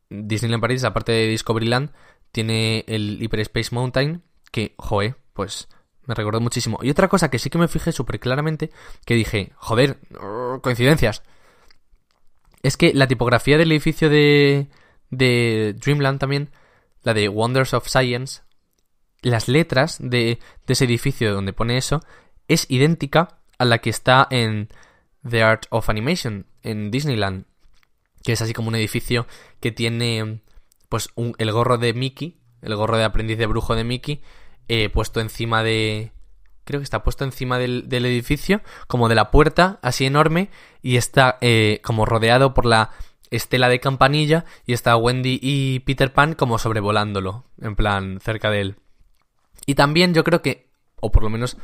Disneyland 0.09 0.61
París, 0.61 0.83
aparte 0.83 1.11
de 1.11 1.27
Discoveryland, 1.27 1.91
tiene 2.31 2.85
el 2.87 3.17
Hyperspace 3.21 3.73
Mountain 3.73 4.23
que, 4.51 4.75
joe, 4.77 5.15
pues 5.33 5.67
me 6.05 6.15
recordó 6.15 6.39
muchísimo. 6.39 6.79
Y 6.81 6.89
otra 6.91 7.07
cosa 7.07 7.29
que 7.29 7.39
sí 7.39 7.49
que 7.49 7.57
me 7.57 7.67
fijé 7.67 7.91
súper 7.91 8.19
claramente, 8.19 8.71
que 9.05 9.15
dije, 9.15 9.51
joder, 9.55 9.99
coincidencias. 10.61 11.23
Es 12.61 12.77
que 12.77 12.93
la 12.93 13.07
tipografía 13.07 13.57
del 13.57 13.71
edificio 13.71 14.09
de, 14.09 14.69
de 15.09 15.75
Dreamland 15.79 16.19
también, 16.19 16.51
la 17.03 17.13
de 17.13 17.29
Wonders 17.29 17.73
of 17.73 17.87
Science, 17.87 18.41
las 19.21 19.47
letras 19.47 19.97
de, 19.99 20.39
de 20.65 20.73
ese 20.73 20.85
edificio 20.85 21.33
donde 21.33 21.53
pone 21.53 21.77
eso, 21.77 22.01
es 22.47 22.65
idéntica 22.69 23.39
a 23.57 23.65
la 23.65 23.79
que 23.79 23.89
está 23.89 24.27
en 24.29 24.69
The 25.27 25.43
Art 25.43 25.65
of 25.69 25.89
Animation, 25.89 26.45
en 26.63 26.91
Disneyland. 26.91 27.45
Que 28.23 28.33
es 28.33 28.41
así 28.41 28.53
como 28.53 28.67
un 28.67 28.75
edificio 28.75 29.27
que 29.59 29.71
tiene 29.71 30.41
pues 30.89 31.09
un, 31.15 31.35
el 31.37 31.51
gorro 31.51 31.77
de 31.77 31.93
Mickey, 31.93 32.37
el 32.61 32.75
gorro 32.75 32.97
de 32.97 33.03
aprendiz 33.03 33.37
de 33.37 33.45
brujo 33.45 33.75
de 33.75 33.83
Mickey, 33.83 34.21
eh, 34.67 34.89
puesto 34.89 35.19
encima 35.19 35.63
de... 35.63 36.11
Creo 36.65 36.79
que 36.79 36.83
está 36.83 37.03
puesto 37.03 37.23
encima 37.23 37.57
del, 37.57 37.89
del, 37.89 38.05
edificio, 38.05 38.61
como 38.87 39.09
de 39.09 39.15
la 39.15 39.31
puerta, 39.31 39.79
así 39.81 40.05
enorme, 40.05 40.49
y 40.83 40.97
está 40.97 41.37
eh, 41.41 41.81
como 41.83 42.05
rodeado 42.05 42.53
por 42.53 42.65
la 42.65 42.91
estela 43.31 43.69
de 43.69 43.79
campanilla, 43.79 44.45
y 44.67 44.73
está 44.73 44.95
Wendy 44.95 45.39
y 45.41 45.79
Peter 45.79 46.13
Pan 46.13 46.35
como 46.35 46.59
sobrevolándolo, 46.59 47.45
en 47.59 47.75
plan, 47.75 48.19
cerca 48.21 48.51
de 48.51 48.61
él. 48.61 48.75
Y 49.65 49.75
también 49.75 50.13
yo 50.13 50.23
creo 50.23 50.41
que, 50.41 50.69
o 50.99 51.11
por 51.11 51.23
lo 51.23 51.29
menos 51.29 51.57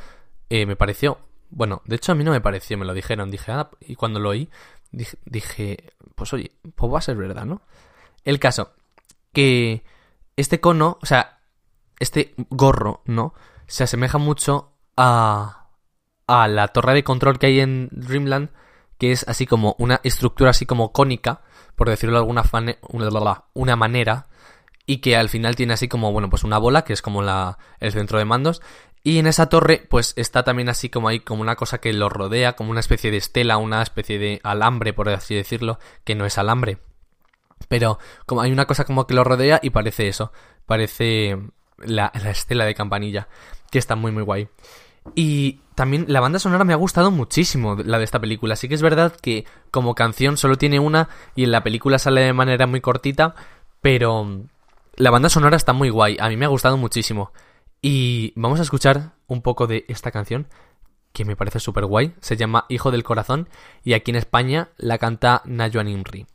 eh, 0.50 0.66
me 0.66 0.76
pareció, 0.76 1.18
bueno, 1.50 1.82
de 1.86 1.96
hecho 1.96 2.12
a 2.12 2.16
mí 2.16 2.24
no 2.24 2.32
me 2.32 2.42
pareció, 2.42 2.78
me 2.78 2.86
lo 2.86 2.94
dijeron, 2.94 3.32
dije, 3.32 3.52
ah, 3.52 3.70
y 3.82 3.96
cuando 3.96 4.20
lo 4.20 4.30
oí, 4.30 4.50
dije, 4.92 5.18
dije 5.26 5.94
pues 6.16 6.34
oye, 6.34 6.52
pues 6.76 6.92
va 6.92 7.00
a 7.00 7.02
ser 7.02 7.18
verdad, 7.18 7.46
¿no? 7.46 7.62
El 8.24 8.40
caso, 8.40 8.72
que 9.34 9.84
este 10.36 10.60
cono, 10.60 10.98
o 11.02 11.06
sea, 11.06 11.40
este 12.00 12.34
gorro, 12.50 13.02
¿no? 13.06 13.34
Se 13.68 13.84
asemeja 13.84 14.18
mucho 14.18 14.72
a, 14.98 15.68
a 16.28 16.48
la 16.48 16.70
torre 16.70 16.94
de 16.94 17.04
control 17.04 17.38
que 17.38 17.48
hay 17.48 17.60
en 17.60 17.90
Dreamland, 17.92 18.50
que 18.98 19.12
es 19.12 19.28
así 19.28 19.46
como 19.46 19.76
una 19.78 20.00
estructura 20.04 20.52
así 20.52 20.66
como 20.66 20.92
cónica, 20.92 21.42
por 21.76 21.90
decirlo 21.90 22.16
de 22.16 22.20
alguna 22.20 22.44
una, 22.90 23.44
una 23.54 23.76
manera, 23.76 24.28
y 24.86 24.98
que 24.98 25.16
al 25.16 25.30
final 25.30 25.56
tiene 25.56 25.74
así 25.74 25.88
como, 25.88 26.12
bueno, 26.12 26.30
pues 26.30 26.44
una 26.44 26.58
bola, 26.58 26.84
que 26.84 26.94
es 26.94 27.02
como 27.02 27.22
la, 27.22 27.58
el 27.80 27.92
centro 27.92 28.20
de 28.20 28.26
mandos, 28.26 28.62
y 29.04 29.20
en 29.20 29.28
esa 29.28 29.50
torre, 29.50 29.86
pues 29.88 30.14
está 30.16 30.44
también 30.44 30.68
así 30.68 30.90
como 30.90 31.10
hay 31.10 31.20
como 31.20 31.42
una 31.42 31.56
cosa 31.56 31.78
que 31.80 31.94
lo 31.94 32.10
rodea, 32.10 32.54
como 32.54 32.72
una 32.72 32.80
especie 32.80 33.12
de 33.12 33.18
estela, 33.18 33.58
una 33.58 33.84
especie 33.84 34.18
de 34.18 34.42
alambre, 34.44 34.94
por 34.94 35.10
así 35.10 35.36
decirlo, 35.36 35.78
que 36.04 36.16
no 36.16 36.26
es 36.26 36.40
alambre. 36.40 36.80
Pero 37.68 38.00
como 38.26 38.42
hay 38.42 38.52
una 38.52 38.66
cosa 38.66 38.84
como 38.84 39.06
que 39.06 39.14
lo 39.14 39.24
rodea 39.24 39.60
y 39.62 39.70
parece 39.70 40.08
eso, 40.08 40.32
parece 40.66 41.38
la, 41.78 42.12
la 42.16 42.32
estela 42.32 42.66
de 42.66 42.74
campanilla, 42.74 43.28
que 43.70 43.78
está 43.78 43.96
muy 43.96 44.12
muy 44.12 44.24
guay. 44.24 44.48
Y 45.14 45.60
también 45.76 46.06
la 46.08 46.20
banda 46.20 46.40
sonora 46.40 46.64
me 46.64 46.74
ha 46.74 46.78
gustado 46.78 47.12
muchísimo, 47.12 47.76
la 47.76 48.00
de 48.00 48.06
esta 48.06 48.20
película. 48.20 48.56
Sí 48.56 48.68
que 48.68 48.74
es 48.74 48.82
verdad 48.82 49.16
que 49.22 49.46
como 49.70 49.94
canción 49.94 50.36
solo 50.38 50.58
tiene 50.58 50.80
una 50.80 51.10
y 51.36 51.44
en 51.44 51.52
la 51.52 51.64
película 51.64 52.00
sale 52.00 52.22
de 52.22 52.34
manera 52.34 52.66
muy 52.66 52.82
cortita, 52.82 53.36
pero 53.82 54.46
la 54.98 55.12
banda 55.12 55.30
sonora 55.30 55.58
está 55.58 55.74
muy 55.74 55.90
guay, 55.90 56.18
a 56.20 56.30
mí 56.30 56.38
me 56.38 56.46
ha 56.46 56.50
gustado 56.50 56.78
muchísimo. 56.78 57.32
Y 57.82 58.34
vamos 58.36 58.60
a 58.60 58.64
escuchar 58.64 59.14
un 59.28 59.42
poco 59.42 59.68
de 59.68 59.86
esta 59.88 60.12
canción 60.12 60.48
que 61.12 61.26
me 61.26 61.36
parece 61.36 61.60
súper 61.60 61.86
guay. 61.86 62.14
Se 62.20 62.38
llama 62.38 62.66
Hijo 62.70 62.92
del 62.92 63.04
Corazón 63.04 63.50
y 63.84 63.94
aquí 63.94 64.12
en 64.12 64.18
España 64.18 64.70
la 64.78 64.98
canta 64.98 65.42
Nayoan 65.46 65.88
Imri. 65.88 66.26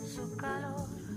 su 0.00 0.36
calor. 0.36 1.11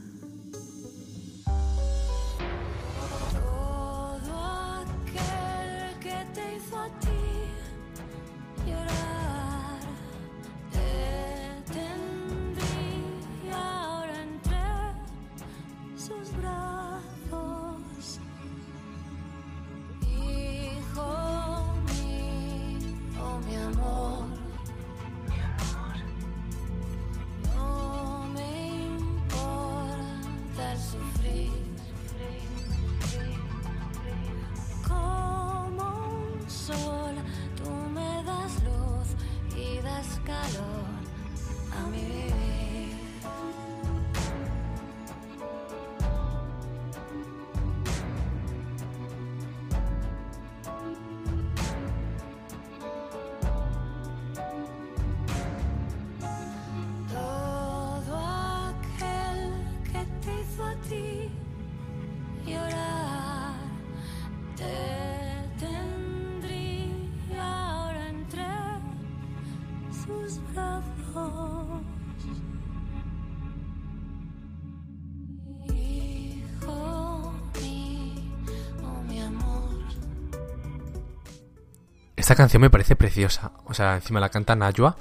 Esta 82.26 82.34
canción 82.34 82.60
me 82.60 82.72
parece 82.72 82.96
preciosa. 82.96 83.52
O 83.66 83.76
sea, 83.76 83.94
encima 83.94 84.20
la 84.20 84.30
canta 84.30 84.56
Najwa 84.56 84.98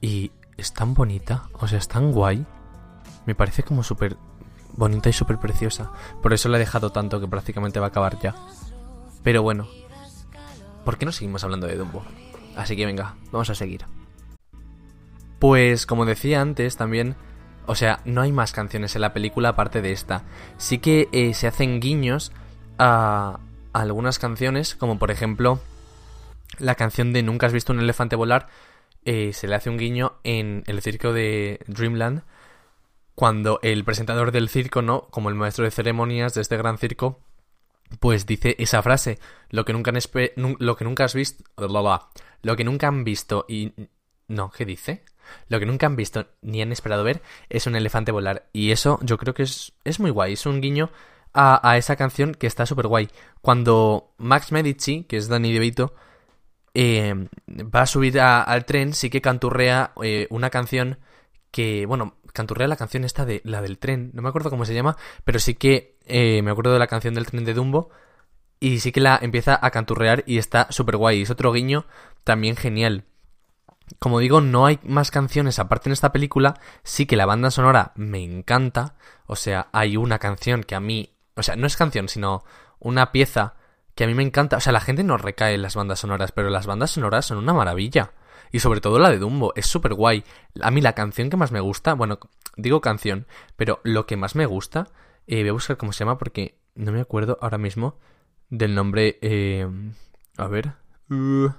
y 0.00 0.30
es 0.56 0.72
tan 0.72 0.94
bonita. 0.94 1.48
O 1.54 1.66
sea, 1.66 1.76
es 1.76 1.88
tan 1.88 2.12
guay. 2.12 2.46
Me 3.26 3.34
parece 3.34 3.64
como 3.64 3.82
súper 3.82 4.16
bonita 4.76 5.08
y 5.08 5.12
súper 5.12 5.38
preciosa. 5.38 5.90
Por 6.22 6.32
eso 6.32 6.48
la 6.48 6.58
he 6.58 6.60
dejado 6.60 6.90
tanto 6.90 7.20
que 7.20 7.26
prácticamente 7.26 7.80
va 7.80 7.86
a 7.86 7.88
acabar 7.88 8.16
ya. 8.20 8.36
Pero 9.24 9.42
bueno, 9.42 9.66
¿por 10.84 10.98
qué 10.98 11.04
no 11.04 11.10
seguimos 11.10 11.42
hablando 11.42 11.66
de 11.66 11.74
Dumbo? 11.74 12.04
Así 12.54 12.76
que 12.76 12.86
venga, 12.86 13.16
vamos 13.32 13.50
a 13.50 13.56
seguir. 13.56 13.84
Pues 15.40 15.84
como 15.84 16.06
decía 16.06 16.40
antes 16.40 16.76
también, 16.76 17.16
o 17.66 17.74
sea, 17.74 18.02
no 18.04 18.20
hay 18.20 18.30
más 18.30 18.52
canciones 18.52 18.94
en 18.94 19.00
la 19.00 19.12
película 19.12 19.48
aparte 19.48 19.82
de 19.82 19.90
esta. 19.90 20.22
Sí 20.58 20.78
que 20.78 21.08
eh, 21.10 21.34
se 21.34 21.48
hacen 21.48 21.80
guiños 21.80 22.30
a, 22.78 23.40
algunas 23.72 24.20
canciones, 24.20 24.76
como 24.76 25.00
por 25.00 25.10
ejemplo 25.10 25.58
la 26.58 26.74
canción 26.74 27.12
de 27.12 27.22
Nunca 27.22 27.46
has 27.46 27.52
visto 27.52 27.72
un 27.72 27.80
elefante 27.80 28.16
volar, 28.16 28.48
eh, 29.04 29.32
se 29.32 29.48
le 29.48 29.54
hace 29.54 29.70
un 29.70 29.78
guiño 29.78 30.14
en 30.24 30.64
el 30.66 30.80
circo 30.82 31.12
de 31.12 31.60
Dreamland, 31.66 32.22
cuando 33.14 33.60
el 33.62 33.84
presentador 33.84 34.32
del 34.32 34.48
circo, 34.48 34.82
¿no? 34.82 35.02
Como 35.10 35.28
el 35.28 35.34
maestro 35.34 35.64
de 35.64 35.70
ceremonias 35.70 36.34
de 36.34 36.40
este 36.40 36.56
gran 36.56 36.78
circo, 36.78 37.20
pues 38.00 38.26
dice 38.26 38.56
esa 38.58 38.82
frase, 38.82 39.18
lo 39.50 39.64
que 39.64 39.72
nunca, 39.72 39.90
has 39.90 41.14
visto, 41.14 41.38
lo 41.58 42.56
que 42.56 42.64
nunca 42.64 42.88
han 42.88 43.04
visto 43.04 43.44
y... 43.48 43.72
No, 44.28 44.50
¿qué 44.50 44.64
dice? 44.64 45.04
Lo 45.48 45.58
que 45.58 45.66
nunca 45.66 45.86
han 45.86 45.96
visto 45.96 46.26
ni 46.40 46.62
han 46.62 46.72
esperado 46.72 47.04
ver 47.04 47.22
es 47.48 47.66
un 47.66 47.76
elefante 47.76 48.12
volar. 48.12 48.48
Y 48.52 48.70
eso 48.70 48.98
yo 49.02 49.18
creo 49.18 49.34
que 49.34 49.42
es, 49.42 49.72
es 49.84 50.00
muy 50.00 50.10
guay. 50.10 50.34
Es 50.34 50.46
un 50.46 50.60
guiño 50.60 50.90
a, 51.34 51.76
esa 51.76 51.96
canción 51.96 52.34
que 52.34 52.46
está 52.46 52.66
súper 52.66 52.86
guay. 52.86 53.08
Cuando 53.40 54.14
Max 54.18 54.52
Medici, 54.52 55.04
que 55.04 55.16
es 55.16 55.28
Danny 55.28 55.52
DeVito, 55.52 55.94
eh, 56.74 57.28
va 57.48 57.82
a 57.82 57.86
subir 57.86 58.20
al 58.20 58.64
tren, 58.64 58.94
sí 58.94 59.10
que 59.10 59.20
canturrea 59.20 59.92
eh, 60.02 60.26
una 60.30 60.50
canción 60.50 60.98
que, 61.50 61.86
bueno, 61.86 62.16
canturrea 62.32 62.68
la 62.68 62.76
canción 62.76 63.04
esta 63.04 63.24
de 63.26 63.42
la 63.44 63.60
del 63.60 63.78
tren, 63.78 64.10
no 64.14 64.22
me 64.22 64.28
acuerdo 64.28 64.50
cómo 64.50 64.64
se 64.64 64.74
llama, 64.74 64.96
pero 65.24 65.38
sí 65.38 65.54
que 65.54 65.98
eh, 66.06 66.40
me 66.42 66.50
acuerdo 66.50 66.72
de 66.72 66.78
la 66.78 66.86
canción 66.86 67.14
del 67.14 67.26
tren 67.26 67.44
de 67.44 67.54
Dumbo 67.54 67.90
y 68.58 68.80
sí 68.80 68.92
que 68.92 69.00
la 69.00 69.18
empieza 69.20 69.58
a 69.60 69.70
canturrear 69.70 70.24
y 70.26 70.38
está 70.38 70.68
súper 70.70 70.96
guay. 70.96 71.22
Es 71.22 71.30
otro 71.30 71.52
guiño 71.52 71.86
también 72.24 72.56
genial. 72.56 73.04
Como 73.98 74.20
digo, 74.20 74.40
no 74.40 74.64
hay 74.66 74.78
más 74.84 75.10
canciones 75.10 75.58
aparte 75.58 75.88
en 75.88 75.92
esta 75.92 76.12
película, 76.12 76.54
sí 76.82 77.04
que 77.04 77.16
la 77.16 77.26
banda 77.26 77.50
sonora 77.50 77.92
me 77.96 78.22
encanta, 78.22 78.94
o 79.26 79.36
sea, 79.36 79.68
hay 79.72 79.96
una 79.96 80.18
canción 80.18 80.62
que 80.64 80.74
a 80.74 80.80
mí, 80.80 81.14
o 81.36 81.42
sea, 81.42 81.56
no 81.56 81.66
es 81.66 81.76
canción, 81.76 82.08
sino 82.08 82.44
una 82.78 83.12
pieza 83.12 83.56
a 84.04 84.06
mí 84.06 84.14
me 84.14 84.22
encanta, 84.22 84.56
o 84.56 84.60
sea, 84.60 84.72
la 84.72 84.80
gente 84.80 85.04
no 85.04 85.18
recae 85.18 85.54
en 85.54 85.62
las 85.62 85.74
bandas 85.74 86.00
sonoras, 86.00 86.32
pero 86.32 86.50
las 86.50 86.66
bandas 86.66 86.92
sonoras 86.92 87.26
son 87.26 87.38
una 87.38 87.52
maravilla. 87.52 88.12
Y 88.50 88.60
sobre 88.60 88.80
todo 88.80 88.98
la 88.98 89.10
de 89.10 89.18
Dumbo, 89.18 89.52
es 89.56 89.66
súper 89.66 89.94
guay. 89.94 90.24
A 90.60 90.70
mí 90.70 90.80
la 90.80 90.94
canción 90.94 91.30
que 91.30 91.36
más 91.36 91.52
me 91.52 91.60
gusta, 91.60 91.94
bueno, 91.94 92.18
digo 92.56 92.80
canción, 92.80 93.26
pero 93.56 93.80
lo 93.82 94.06
que 94.06 94.16
más 94.16 94.34
me 94.34 94.46
gusta, 94.46 94.88
eh, 95.26 95.40
voy 95.40 95.48
a 95.48 95.52
buscar 95.52 95.76
cómo 95.76 95.92
se 95.92 96.00
llama 96.00 96.18
porque 96.18 96.58
no 96.74 96.92
me 96.92 97.00
acuerdo 97.00 97.38
ahora 97.40 97.58
mismo 97.58 97.98
del 98.50 98.74
nombre, 98.74 99.18
eh, 99.22 99.66
a 100.36 100.46
ver, 100.46 100.72
uh, 101.08 101.50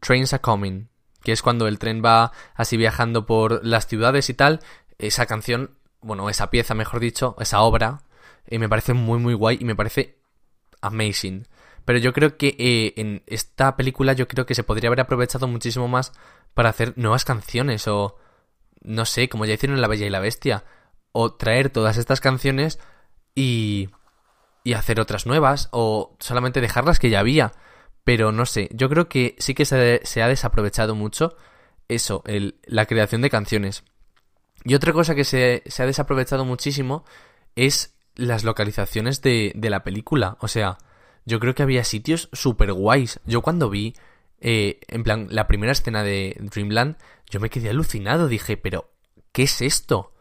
Trains 0.00 0.34
are 0.34 0.42
Coming, 0.42 0.88
que 1.22 1.32
es 1.32 1.42
cuando 1.42 1.66
el 1.66 1.78
tren 1.78 2.02
va 2.04 2.32
así 2.54 2.76
viajando 2.76 3.24
por 3.24 3.64
las 3.64 3.86
ciudades 3.86 4.28
y 4.28 4.34
tal. 4.34 4.60
Esa 4.98 5.26
canción, 5.26 5.70
bueno, 6.00 6.28
esa 6.28 6.50
pieza, 6.50 6.74
mejor 6.74 7.00
dicho, 7.00 7.34
esa 7.40 7.62
obra, 7.62 8.02
eh, 8.46 8.58
me 8.58 8.68
parece 8.68 8.92
muy, 8.92 9.18
muy 9.18 9.34
guay 9.34 9.58
y 9.60 9.64
me 9.64 9.74
parece 9.74 10.18
amazing. 10.86 11.46
Pero 11.84 11.98
yo 11.98 12.12
creo 12.12 12.36
que 12.36 12.56
eh, 12.58 12.94
en 12.96 13.22
esta 13.26 13.76
película 13.76 14.12
yo 14.12 14.26
creo 14.28 14.46
que 14.46 14.54
se 14.54 14.64
podría 14.64 14.88
haber 14.88 15.00
aprovechado 15.00 15.46
muchísimo 15.46 15.88
más 15.88 16.12
para 16.54 16.70
hacer 16.70 16.94
nuevas 16.96 17.24
canciones 17.24 17.86
o 17.88 18.16
no 18.82 19.04
sé, 19.04 19.28
como 19.28 19.44
ya 19.44 19.54
hicieron 19.54 19.76
en 19.76 19.82
La 19.82 19.88
Bella 19.88 20.06
y 20.06 20.10
la 20.10 20.20
Bestia, 20.20 20.64
o 21.12 21.34
traer 21.34 21.70
todas 21.70 21.96
estas 21.96 22.20
canciones 22.20 22.78
y 23.34 23.88
y 24.66 24.74
hacer 24.74 24.98
otras 24.98 25.26
nuevas 25.26 25.68
o 25.70 26.16
solamente 26.18 26.60
dejarlas 26.60 26.98
que 26.98 27.08
ya 27.08 27.20
había. 27.20 27.52
Pero 28.02 28.32
no 28.32 28.46
sé, 28.46 28.68
yo 28.72 28.88
creo 28.88 29.08
que 29.08 29.36
sí 29.38 29.54
que 29.54 29.64
se, 29.64 30.00
se 30.02 30.22
ha 30.22 30.28
desaprovechado 30.28 30.96
mucho 30.96 31.36
eso, 31.86 32.24
la 32.64 32.86
creación 32.86 33.22
de 33.22 33.30
canciones. 33.30 33.84
Y 34.64 34.74
otra 34.74 34.92
cosa 34.92 35.14
que 35.14 35.22
se, 35.22 35.62
se 35.66 35.84
ha 35.84 35.86
desaprovechado 35.86 36.44
muchísimo 36.44 37.04
es 37.54 37.95
las 38.16 38.44
localizaciones 38.44 39.22
de, 39.22 39.52
de 39.54 39.70
la 39.70 39.84
película. 39.84 40.36
O 40.40 40.48
sea, 40.48 40.78
yo 41.26 41.40
creo 41.40 41.54
que 41.54 41.62
había 41.62 41.84
sitios 41.84 42.28
súper 42.32 42.72
guays. 42.72 43.20
Yo 43.26 43.42
cuando 43.42 43.68
vi, 43.68 43.94
eh, 44.40 44.80
en 44.88 45.02
plan, 45.02 45.26
la 45.30 45.46
primera 45.46 45.72
escena 45.72 46.02
de 46.02 46.36
Dreamland, 46.40 46.96
yo 47.28 47.40
me 47.40 47.50
quedé 47.50 47.70
alucinado. 47.70 48.28
Dije, 48.28 48.56
pero, 48.56 48.90
¿qué 49.32 49.42
es 49.42 49.60
esto? 49.60 50.14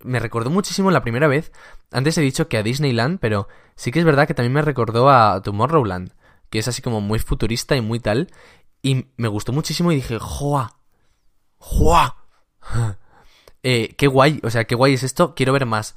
Me 0.00 0.18
recordó 0.18 0.50
muchísimo 0.50 0.90
la 0.90 1.02
primera 1.02 1.28
vez. 1.28 1.52
Antes 1.90 2.16
he 2.16 2.22
dicho 2.22 2.48
que 2.48 2.56
a 2.56 2.62
Disneyland, 2.62 3.20
pero 3.20 3.46
sí 3.76 3.92
que 3.92 3.98
es 3.98 4.04
verdad 4.06 4.26
que 4.26 4.34
también 4.34 4.54
me 4.54 4.62
recordó 4.62 5.10
a 5.10 5.42
Tomorrowland, 5.42 6.14
que 6.48 6.58
es 6.58 6.66
así 6.66 6.80
como 6.80 7.02
muy 7.02 7.18
futurista 7.18 7.76
y 7.76 7.82
muy 7.82 8.00
tal. 8.00 8.32
Y 8.80 9.06
me 9.16 9.28
gustó 9.28 9.52
muchísimo 9.52 9.92
y 9.92 9.96
dije, 9.96 10.18
¡joa! 10.18 10.78
¡joa! 11.58 12.24
eh, 13.62 13.94
qué 13.98 14.06
guay, 14.06 14.40
o 14.42 14.50
sea, 14.50 14.64
qué 14.64 14.74
guay 14.74 14.94
es 14.94 15.02
esto, 15.02 15.34
quiero 15.34 15.52
ver 15.52 15.66
más. 15.66 15.94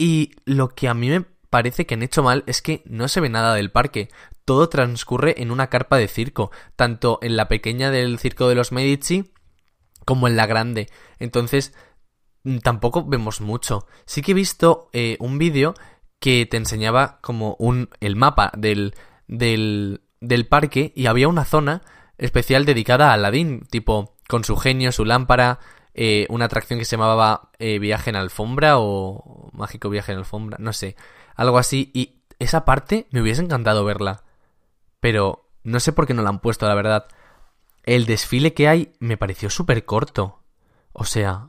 Y 0.00 0.30
lo 0.46 0.70
que 0.70 0.88
a 0.88 0.94
mí 0.94 1.10
me 1.10 1.26
parece 1.50 1.84
que 1.84 1.92
han 1.92 2.02
hecho 2.02 2.22
mal 2.22 2.42
es 2.46 2.62
que 2.62 2.82
no 2.86 3.06
se 3.06 3.20
ve 3.20 3.28
nada 3.28 3.52
del 3.54 3.70
parque. 3.70 4.08
Todo 4.46 4.70
transcurre 4.70 5.42
en 5.42 5.50
una 5.50 5.66
carpa 5.66 5.98
de 5.98 6.08
circo, 6.08 6.50
tanto 6.74 7.18
en 7.20 7.36
la 7.36 7.48
pequeña 7.48 7.90
del 7.90 8.18
circo 8.18 8.48
de 8.48 8.54
los 8.54 8.72
Medici 8.72 9.34
como 10.06 10.26
en 10.26 10.36
la 10.36 10.46
grande. 10.46 10.88
Entonces, 11.18 11.74
mm, 12.44 12.60
tampoco 12.60 13.04
vemos 13.04 13.42
mucho. 13.42 13.86
Sí 14.06 14.22
que 14.22 14.30
he 14.30 14.34
visto 14.34 14.88
eh, 14.94 15.18
un 15.20 15.36
vídeo 15.36 15.74
que 16.18 16.46
te 16.46 16.56
enseñaba 16.56 17.18
como 17.20 17.56
un 17.58 17.90
el 18.00 18.16
mapa 18.16 18.52
del, 18.56 18.94
del, 19.28 20.00
del 20.22 20.46
parque 20.46 20.94
y 20.96 21.08
había 21.08 21.28
una 21.28 21.44
zona 21.44 21.82
especial 22.16 22.64
dedicada 22.64 23.10
a 23.10 23.12
Aladdin, 23.12 23.66
tipo 23.70 24.16
con 24.26 24.44
su 24.44 24.56
genio, 24.56 24.92
su 24.92 25.04
lámpara, 25.04 25.58
eh, 25.94 26.26
una 26.30 26.46
atracción 26.46 26.78
que 26.78 26.84
se 26.84 26.96
llamaba 26.96 27.50
eh, 27.58 27.78
Viaje 27.78 28.10
en 28.10 28.16
Alfombra 28.16 28.78
o 28.78 29.50
Mágico 29.52 29.90
Viaje 29.90 30.12
en 30.12 30.18
Alfombra, 30.18 30.56
no 30.60 30.72
sé 30.72 30.96
algo 31.34 31.58
así, 31.58 31.90
y 31.94 32.20
esa 32.38 32.64
parte 32.64 33.06
me 33.10 33.22
hubiese 33.22 33.42
encantado 33.42 33.84
verla. 33.84 34.24
Pero 35.00 35.48
no 35.62 35.80
sé 35.80 35.92
por 35.92 36.06
qué 36.06 36.14
no 36.14 36.22
la 36.22 36.28
han 36.28 36.40
puesto, 36.40 36.66
la 36.66 36.74
verdad. 36.74 37.06
El 37.84 38.06
desfile 38.06 38.52
que 38.52 38.68
hay 38.68 38.92
me 38.98 39.16
pareció 39.16 39.48
súper 39.48 39.84
corto. 39.84 40.42
O 40.92 41.04
sea, 41.04 41.48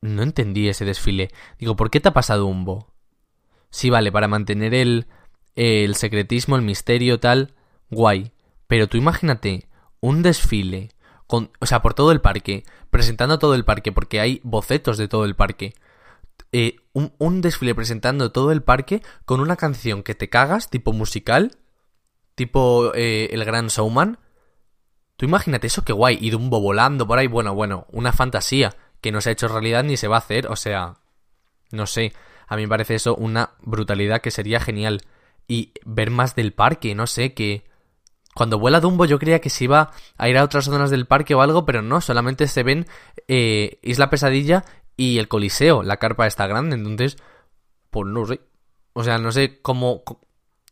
no 0.00 0.22
entendí 0.22 0.68
ese 0.68 0.84
desfile. 0.84 1.30
Digo, 1.58 1.76
¿por 1.76 1.90
qué 1.90 2.00
te 2.00 2.08
ha 2.08 2.12
pasado 2.12 2.46
un 2.46 2.64
bo? 2.64 2.92
Sí, 3.70 3.90
vale, 3.90 4.10
para 4.10 4.26
mantener 4.28 4.74
el, 4.74 5.06
el 5.54 5.94
secretismo, 5.94 6.56
el 6.56 6.62
misterio, 6.62 7.20
tal, 7.20 7.54
guay. 7.90 8.32
Pero 8.66 8.88
tú 8.88 8.96
imagínate 8.96 9.68
un 10.00 10.22
desfile, 10.22 10.90
o 11.30 11.66
sea, 11.66 11.82
por 11.82 11.94
todo 11.94 12.12
el 12.12 12.20
parque, 12.20 12.64
presentando 12.90 13.38
todo 13.38 13.54
el 13.54 13.64
parque, 13.64 13.92
porque 13.92 14.20
hay 14.20 14.40
bocetos 14.42 14.98
de 14.98 15.08
todo 15.08 15.24
el 15.24 15.36
parque. 15.36 15.74
Eh, 16.52 16.76
un, 16.92 17.40
desfile 17.40 17.74
presentando 17.74 18.32
todo 18.32 18.50
el 18.50 18.62
parque 18.62 19.02
con 19.24 19.40
una 19.40 19.56
canción 19.56 20.02
que 20.02 20.14
te 20.14 20.28
cagas, 20.28 20.68
tipo 20.68 20.92
musical, 20.92 21.56
tipo 22.34 22.92
eh, 22.94 23.28
El 23.32 23.44
Gran 23.44 23.68
Showman. 23.68 24.18
Tú 25.16 25.26
imagínate 25.26 25.66
eso, 25.66 25.84
qué 25.84 25.92
guay, 25.92 26.18
y 26.20 26.30
Dumbo 26.30 26.60
volando 26.60 27.06
por 27.06 27.18
ahí, 27.18 27.26
bueno, 27.26 27.54
bueno, 27.54 27.86
una 27.90 28.12
fantasía 28.12 28.74
que 29.00 29.12
no 29.12 29.20
se 29.20 29.28
ha 29.30 29.32
hecho 29.32 29.48
realidad 29.48 29.84
ni 29.84 29.96
se 29.96 30.08
va 30.08 30.16
a 30.16 30.20
hacer, 30.20 30.48
o 30.48 30.56
sea, 30.56 30.96
no 31.70 31.86
sé, 31.86 32.12
a 32.50 32.56
mí 32.56 32.62
me 32.62 32.68
parece 32.68 32.96
eso 32.96 33.14
una 33.14 33.50
brutalidad 33.60 34.20
que 34.20 34.32
sería 34.32 34.58
genial. 34.60 35.02
Y 35.46 35.72
ver 35.84 36.10
más 36.10 36.34
del 36.34 36.52
parque, 36.52 36.94
no 36.94 37.06
sé, 37.06 37.32
que... 37.32 37.69
Cuando 38.40 38.58
vuela 38.58 38.80
Dumbo 38.80 39.04
yo 39.04 39.18
creía 39.18 39.42
que 39.42 39.50
se 39.50 39.64
iba 39.64 39.90
a 40.16 40.28
ir 40.30 40.38
a 40.38 40.44
otras 40.44 40.64
zonas 40.64 40.88
del 40.88 41.06
parque 41.06 41.34
o 41.34 41.42
algo, 41.42 41.66
pero 41.66 41.82
no, 41.82 42.00
solamente 42.00 42.48
se 42.48 42.62
ven 42.62 42.86
eh, 43.28 43.78
Isla 43.82 44.08
Pesadilla 44.08 44.64
y 44.96 45.18
el 45.18 45.28
Coliseo, 45.28 45.82
la 45.82 45.98
carpa 45.98 46.26
está 46.26 46.46
grande, 46.46 46.74
entonces, 46.74 47.18
pues 47.90 48.06
no 48.06 48.24
sé. 48.24 48.40
O 48.94 49.04
sea, 49.04 49.18
no 49.18 49.30
sé 49.30 49.60
cómo, 49.60 50.04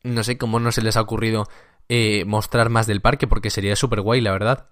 no 0.02 0.24
sé 0.24 0.38
cómo 0.38 0.60
no 0.60 0.72
se 0.72 0.80
les 0.80 0.96
ha 0.96 1.02
ocurrido 1.02 1.46
eh, 1.90 2.24
mostrar 2.24 2.70
más 2.70 2.86
del 2.86 3.02
parque, 3.02 3.26
porque 3.26 3.50
sería 3.50 3.76
súper 3.76 4.00
guay, 4.00 4.22
la 4.22 4.32
verdad. 4.32 4.68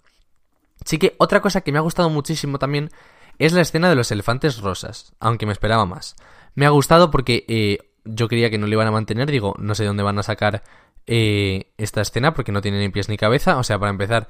Sí 0.86 0.96
que 0.96 1.16
otra 1.18 1.42
cosa 1.42 1.60
que 1.60 1.72
me 1.72 1.78
ha 1.78 1.82
gustado 1.82 2.08
muchísimo 2.08 2.58
también 2.58 2.88
es 3.36 3.52
la 3.52 3.60
escena 3.60 3.90
de 3.90 3.96
los 3.96 4.10
elefantes 4.10 4.62
rosas, 4.62 5.12
aunque 5.20 5.44
me 5.44 5.52
esperaba 5.52 5.84
más. 5.84 6.16
Me 6.54 6.64
ha 6.64 6.70
gustado 6.70 7.10
porque 7.10 7.44
eh, 7.46 7.78
yo 8.06 8.26
creía 8.26 8.48
que 8.48 8.56
no 8.56 8.66
le 8.66 8.72
iban 8.72 8.86
a 8.86 8.90
mantener, 8.90 9.30
digo, 9.30 9.54
no 9.58 9.74
sé 9.74 9.84
dónde 9.84 10.02
van 10.02 10.18
a 10.18 10.22
sacar 10.22 10.62
eh, 11.06 11.72
esta 11.76 12.00
escena 12.00 12.34
porque 12.34 12.52
no 12.52 12.60
tiene 12.60 12.78
ni 12.78 12.88
pies 12.88 13.08
ni 13.08 13.16
cabeza, 13.16 13.56
o 13.58 13.64
sea, 13.64 13.78
para 13.78 13.90
empezar, 13.90 14.28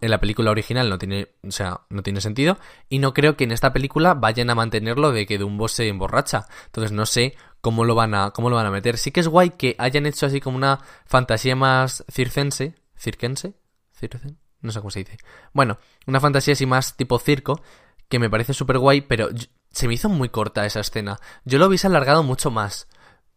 en 0.00 0.10
la 0.10 0.20
película 0.20 0.50
original 0.50 0.88
no 0.88 0.98
tiene, 0.98 1.28
o 1.46 1.50
sea, 1.50 1.80
no 1.90 2.02
tiene 2.02 2.20
sentido 2.20 2.58
y 2.88 2.98
no 2.98 3.14
creo 3.14 3.36
que 3.36 3.44
en 3.44 3.52
esta 3.52 3.72
película 3.72 4.14
vayan 4.14 4.50
a 4.50 4.54
mantenerlo 4.54 5.12
de 5.12 5.26
que 5.26 5.38
Dumbo 5.38 5.68
se 5.68 5.88
emborracha. 5.88 6.46
Entonces 6.66 6.92
no 6.92 7.06
sé 7.06 7.34
cómo 7.60 7.84
lo 7.84 7.94
van 7.94 8.14
a 8.14 8.30
cómo 8.30 8.50
lo 8.50 8.56
van 8.56 8.66
a 8.66 8.70
meter. 8.70 8.96
Sí 8.96 9.10
que 9.10 9.20
es 9.20 9.28
guay 9.28 9.50
que 9.50 9.74
hayan 9.78 10.06
hecho 10.06 10.26
así 10.26 10.40
como 10.40 10.56
una 10.56 10.80
fantasía 11.06 11.56
más 11.56 12.04
circense, 12.10 12.74
circense, 12.96 13.54
circen, 13.92 14.38
no 14.60 14.72
sé 14.72 14.78
cómo 14.80 14.90
se 14.90 15.00
dice. 15.00 15.18
Bueno, 15.52 15.78
una 16.06 16.20
fantasía 16.20 16.52
así 16.52 16.66
más 16.66 16.96
tipo 16.96 17.18
circo 17.18 17.60
que 18.08 18.18
me 18.18 18.30
parece 18.30 18.54
súper 18.54 18.78
guay, 18.78 19.00
pero 19.02 19.28
se 19.70 19.88
me 19.88 19.94
hizo 19.94 20.08
muy 20.08 20.28
corta 20.28 20.64
esa 20.64 20.80
escena. 20.80 21.18
Yo 21.44 21.58
lo 21.58 21.66
hubiese 21.66 21.88
alargado 21.88 22.22
mucho 22.22 22.50
más. 22.50 22.88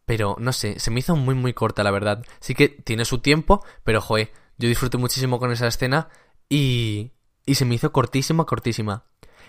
Pero 0.06 0.36
no 0.40 0.52
sé, 0.54 0.80
se 0.80 0.92
me 0.92 1.00
hizo 1.00 1.16
muy 1.16 1.36
muy 1.36 1.54
corta 1.54 1.84
la 1.84 1.92
verdad. 1.92 2.26
Sí 2.40 2.56
que 2.56 2.70
tiene 2.70 3.06
su 3.06 3.20
tiempo, 3.20 3.64
pero 3.84 4.02
joe, 4.02 4.32
yo 4.58 4.68
disfruté 4.68 4.98
muchísimo 4.98 5.40
con 5.40 5.52
esa 5.52 5.68
escena 5.68 6.10
y, 6.50 7.12
y, 7.46 7.56
se 7.56 7.66
me 7.66 7.76
hizo 7.76 7.92
cortísima, 7.92 8.46
cortísima. 8.46 9.06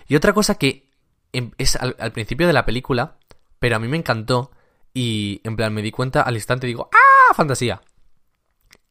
Y 0.07 0.15
otra 0.15 0.33
cosa 0.33 0.55
que 0.55 0.89
em- 1.33 1.51
es 1.57 1.75
al, 1.75 1.95
al 1.99 2.11
principio 2.13 2.47
de 2.47 2.53
la 2.53 2.65
película, 2.65 3.17
pero 3.59 3.75
a 3.75 3.79
mí 3.79 3.87
me 3.87 3.97
encantó 3.97 4.51
y 4.93 5.41
en 5.43 5.55
plan 5.55 5.73
me 5.73 5.81
di 5.81 5.91
cuenta 5.91 6.21
al 6.21 6.35
instante 6.35 6.67
digo, 6.67 6.89
¡ah! 6.93 7.33
Fantasía. 7.33 7.81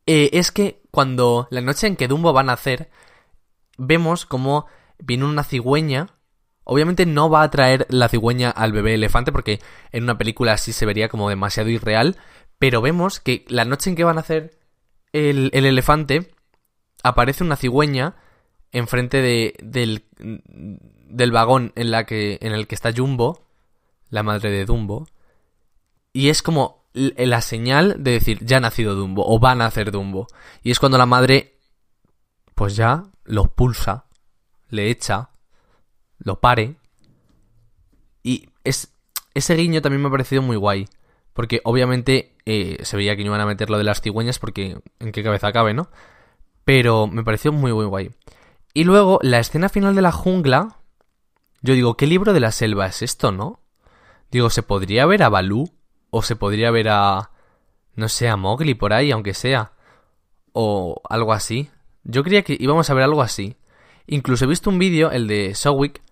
Eh, 0.07 0.31
es 0.33 0.51
que 0.51 0.83
cuando 0.91 1.47
la 1.51 1.61
noche 1.61 1.87
en 1.87 1.97
que 1.97 2.09
Dumbo 2.09 2.33
va 2.33 2.41
a 2.41 2.45
nacer, 2.45 2.91
vemos 3.79 4.27
como 4.27 4.67
viene 4.99 5.25
una 5.25 5.45
cigüeña. 5.45 6.09
Obviamente 6.65 7.07
no 7.07 7.29
va 7.29 7.43
a 7.43 7.51
traer 7.51 7.87
la 7.91 8.09
cigüeña 8.09 8.51
al 8.51 8.73
bebé 8.73 8.95
elefante 8.95 9.33
porque 9.33 9.61
en 9.91 10.05
una 10.05 10.19
película 10.19 10.53
así 10.53 10.73
se 10.73 10.87
vería 10.87 11.09
como 11.09 11.29
demasiado 11.29 11.71
irreal. 11.71 12.17
Pero 12.59 12.81
vemos 12.81 13.21
que 13.21 13.45
la 13.49 13.65
noche 13.65 13.91
en 13.91 13.97
que 13.97 14.05
va 14.05 14.13
a 14.13 14.15
nacer 14.15 14.59
el, 15.13 15.51
el 15.53 15.67
elefante, 15.67 16.33
aparece 17.03 17.45
una 17.45 17.57
cigüeña 17.57 18.17
enfrente 18.73 19.21
de, 19.21 19.55
del, 19.63 20.05
del 20.19 21.33
vagón 21.33 21.73
en, 21.77 21.91
la 21.91 22.05
que, 22.05 22.39
en 22.41 22.53
el 22.53 22.67
que 22.67 22.75
está 22.75 22.93
Jumbo, 22.95 23.47
la 24.09 24.23
madre 24.23 24.51
de 24.51 24.65
Dumbo. 24.65 25.07
Y 26.13 26.29
es 26.29 26.43
como 26.43 26.87
la 26.95 27.41
señal 27.41 28.03
de 28.03 28.13
decir, 28.13 28.45
ya 28.45 28.59
ha 28.59 28.61
nacido 28.61 28.95
Dumbo, 28.95 29.25
o 29.27 29.39
va 29.39 29.53
a 29.53 29.57
nacer 29.57 29.91
Dumbo. 29.91 30.27
Y 30.63 30.71
es 30.71 30.81
cuando 30.81 30.99
la 30.99 31.07
madre, 31.07 31.59
pues 32.55 32.77
ya 32.77 33.05
lo 33.25 33.55
pulsa, 33.55 34.07
le 34.69 34.91
echa, 34.91 35.31
lo 36.25 36.41
pare. 36.41 36.77
Y 38.23 38.49
es, 38.65 38.93
ese 39.35 39.55
guiño 39.55 39.83
también 39.83 40.03
me 40.03 40.09
ha 40.09 40.11
parecido 40.11 40.43
muy 40.43 40.57
guay. 40.57 40.89
Porque 41.33 41.61
obviamente 41.65 42.37
eh, 42.45 42.79
se 42.83 42.97
veía 42.97 43.17
que 43.17 43.23
no 43.23 43.29
iban 43.29 43.41
a 43.41 43.47
meter 43.47 43.71
lo 43.71 43.79
de 43.79 43.85
las 43.85 44.01
cigüeñas 44.01 44.39
porque 44.39 44.79
en 44.99 45.13
qué 45.13 45.23
cabeza 45.23 45.53
cabe, 45.53 45.75
¿no? 45.75 45.89
Pero 46.65 47.07
me 47.07 47.25
pareció 47.25 47.53
muy, 47.53 47.73
muy 47.73 47.87
guay. 47.87 48.11
Y 48.75 48.85
luego, 48.85 49.19
la 49.23 49.39
escena 49.39 49.69
final 49.69 49.95
de 49.95 50.03
la 50.03 50.13
jungla. 50.13 50.77
Yo 51.63 51.75
digo, 51.75 51.97
¿qué 51.97 52.07
libro 52.07 52.33
de 52.33 52.41
la 52.41 52.53
selva 52.53 52.87
es 52.87 53.03
esto, 53.03 53.33
no? 53.33 53.61
Digo, 54.31 54.51
¿se 54.51 54.63
podría 54.63 55.07
ver 55.07 55.23
a 55.23 55.29
Balú? 55.29 55.71
¿O 56.11 56.23
se 56.23 56.37
podría 56.37 56.71
ver 56.71 56.89
a... 56.89 57.31
no 57.95 58.09
sé, 58.09 58.29
a 58.29 58.37
Mowgli 58.37 58.75
por 58.75 58.93
ahí, 58.93 59.11
aunque 59.11 59.35
sea? 59.35 59.73
O 60.53 61.01
algo 61.09 61.33
así. 61.33 61.71
Yo 62.05 62.25
creía 62.25 62.43
que 62.43 62.57
íbamos 62.59 62.91
a 62.91 62.95
ver 62.95 63.05
algo 63.05 63.23
así. 63.23 63.57
Incluso 64.07 64.45
he 64.45 64.49
visto 64.49 64.71
un 64.71 64.79
vídeo, 64.79 65.11
el 65.11 65.29
de 65.29 65.55
Sowick, 65.55 66.03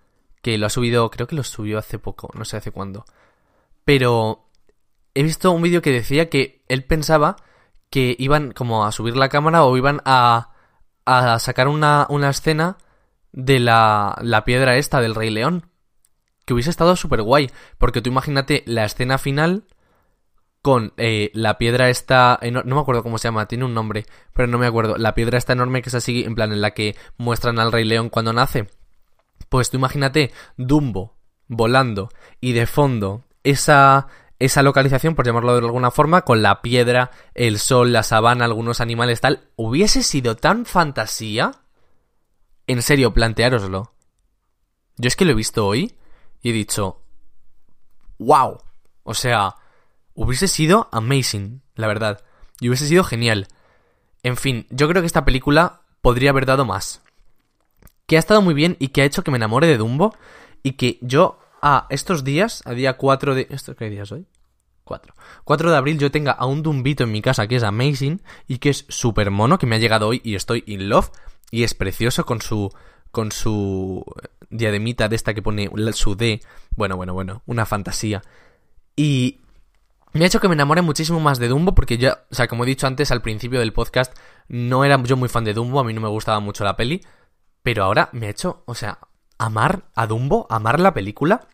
que 0.41 0.57
lo 0.57 0.65
ha 0.67 0.69
subido, 0.69 1.09
creo 1.11 1.27
que 1.27 1.35
lo 1.35 1.43
subió 1.43 1.77
hace 1.77 1.99
poco, 1.99 2.29
no 2.33 2.45
sé 2.45 2.57
hace 2.57 2.71
cuándo. 2.71 3.05
Pero 3.85 4.49
he 5.13 5.23
visto 5.23 5.51
un 5.51 5.61
vídeo 5.61 5.81
que 5.81 5.91
decía 5.91 6.29
que 6.29 6.63
él 6.67 6.83
pensaba 6.83 7.35
que 7.89 8.15
iban 8.17 8.51
como 8.51 8.85
a 8.85 8.91
subir 8.91 9.17
la 9.17 9.29
cámara 9.29 9.63
o 9.65 9.77
iban 9.77 10.01
a, 10.05 10.51
a 11.05 11.39
sacar 11.39 11.67
una, 11.67 12.07
una 12.09 12.29
escena 12.29 12.77
de 13.31 13.59
la, 13.59 14.17
la 14.21 14.43
piedra 14.45 14.77
esta 14.77 15.01
del 15.01 15.15
Rey 15.15 15.29
León. 15.29 15.67
Que 16.45 16.53
hubiese 16.53 16.69
estado 16.69 16.95
súper 16.95 17.21
guay. 17.21 17.51
Porque 17.77 18.01
tú 18.01 18.09
imagínate 18.09 18.63
la 18.65 18.85
escena 18.85 19.17
final 19.17 19.65
con 20.61 20.93
eh, 20.97 21.31
la 21.33 21.57
piedra 21.57 21.89
esta... 21.89 22.39
No 22.51 22.75
me 22.75 22.81
acuerdo 22.81 23.03
cómo 23.03 23.17
se 23.17 23.27
llama, 23.27 23.47
tiene 23.47 23.65
un 23.65 23.73
nombre, 23.73 24.05
pero 24.33 24.47
no 24.47 24.57
me 24.57 24.67
acuerdo. 24.67 24.97
La 24.97 25.13
piedra 25.13 25.37
esta 25.37 25.53
enorme 25.53 25.81
que 25.81 25.89
es 25.89 25.95
así, 25.95 26.23
en 26.23 26.35
plan 26.35 26.51
en 26.51 26.61
la 26.61 26.71
que 26.71 26.95
muestran 27.17 27.59
al 27.59 27.71
Rey 27.71 27.85
León 27.85 28.09
cuando 28.09 28.33
nace. 28.33 28.67
Pues 29.49 29.69
tú 29.69 29.77
imagínate 29.77 30.31
Dumbo 30.57 31.15
volando 31.47 32.09
y 32.39 32.53
de 32.53 32.65
fondo 32.65 33.25
esa, 33.43 34.07
esa 34.39 34.63
localización, 34.63 35.15
por 35.15 35.25
llamarlo 35.25 35.53
de 35.53 35.65
alguna 35.65 35.91
forma, 35.91 36.21
con 36.21 36.41
la 36.41 36.61
piedra, 36.61 37.11
el 37.33 37.59
sol, 37.59 37.91
la 37.91 38.03
sabana, 38.03 38.45
algunos 38.45 38.81
animales 38.81 39.21
tal, 39.21 39.49
hubiese 39.55 40.03
sido 40.03 40.35
tan 40.35 40.65
fantasía. 40.65 41.51
En 42.67 42.81
serio, 42.81 43.13
planteároslo. 43.13 43.93
Yo 44.97 45.07
es 45.07 45.15
que 45.15 45.25
lo 45.25 45.31
he 45.31 45.35
visto 45.35 45.65
hoy 45.67 45.95
y 46.41 46.49
he 46.49 46.53
dicho, 46.53 47.01
wow. 48.17 48.59
O 49.03 49.13
sea, 49.13 49.55
hubiese 50.13 50.47
sido 50.47 50.87
amazing, 50.91 51.61
la 51.75 51.87
verdad. 51.87 52.23
Y 52.59 52.69
hubiese 52.69 52.87
sido 52.87 53.03
genial. 53.03 53.47
En 54.23 54.37
fin, 54.37 54.67
yo 54.69 54.87
creo 54.87 55.01
que 55.01 55.07
esta 55.07 55.25
película 55.25 55.81
podría 56.01 56.29
haber 56.29 56.45
dado 56.45 56.65
más 56.65 57.01
que 58.11 58.17
ha 58.17 58.19
estado 58.19 58.41
muy 58.41 58.53
bien 58.53 58.75
y 58.77 58.89
que 58.89 59.01
ha 59.01 59.05
hecho 59.05 59.23
que 59.23 59.31
me 59.31 59.37
enamore 59.37 59.67
de 59.67 59.77
Dumbo 59.77 60.13
y 60.63 60.73
que 60.73 60.97
yo 60.99 61.39
a 61.61 61.87
estos 61.89 62.25
días, 62.25 62.61
a 62.65 62.73
día 62.73 62.97
4 62.97 63.35
de... 63.35 63.47
¿Esto 63.49 63.73
qué 63.73 63.89
día 63.89 64.03
es 64.03 64.11
hoy? 64.11 64.25
4. 64.83 65.15
4 65.45 65.71
de 65.71 65.77
abril 65.77 65.97
yo 65.97 66.11
tenga 66.11 66.33
a 66.33 66.45
un 66.45 66.61
Dumbito 66.61 67.05
en 67.05 67.13
mi 67.13 67.21
casa 67.21 67.47
que 67.47 67.55
es 67.55 67.63
amazing 67.63 68.21
y 68.49 68.57
que 68.57 68.69
es 68.71 68.85
súper 68.89 69.31
mono, 69.31 69.57
que 69.57 69.65
me 69.65 69.77
ha 69.77 69.79
llegado 69.79 70.09
hoy 70.09 70.19
y 70.25 70.35
estoy 70.35 70.61
in 70.67 70.89
love 70.89 71.09
y 71.51 71.63
es 71.63 71.73
precioso 71.73 72.25
con 72.25 72.41
su 72.41 72.69
con 73.11 73.31
su 73.31 74.03
diademita 74.49 75.07
de 75.07 75.15
esta 75.15 75.33
que 75.33 75.41
pone 75.41 75.69
su 75.93 76.17
D. 76.17 76.41
Bueno, 76.75 76.97
bueno, 76.97 77.13
bueno, 77.13 77.43
una 77.45 77.65
fantasía. 77.65 78.23
Y 78.93 79.39
me 80.11 80.25
ha 80.25 80.27
hecho 80.27 80.41
que 80.41 80.49
me 80.49 80.55
enamore 80.55 80.81
muchísimo 80.81 81.21
más 81.21 81.39
de 81.39 81.47
Dumbo 81.47 81.73
porque 81.73 81.97
ya, 81.97 82.25
o 82.29 82.35
sea, 82.35 82.49
como 82.49 82.65
he 82.65 82.67
dicho 82.67 82.87
antes 82.87 83.09
al 83.11 83.21
principio 83.21 83.61
del 83.61 83.71
podcast, 83.71 84.13
no 84.49 84.83
era 84.83 85.01
yo 85.01 85.15
muy 85.15 85.29
fan 85.29 85.45
de 85.45 85.53
Dumbo, 85.53 85.79
a 85.79 85.85
mí 85.85 85.93
no 85.93 86.01
me 86.01 86.09
gustaba 86.09 86.41
mucho 86.41 86.65
la 86.65 86.75
peli, 86.75 87.01
pero 87.63 87.83
ahora 87.83 88.09
me 88.11 88.27
ha 88.27 88.31
hecho, 88.31 88.63
o 88.65 88.75
sea, 88.75 88.99
amar 89.37 89.83
a 89.95 90.07
Dumbo, 90.07 90.47
amar 90.49 90.79
la 90.79 90.93
película. 90.93 91.47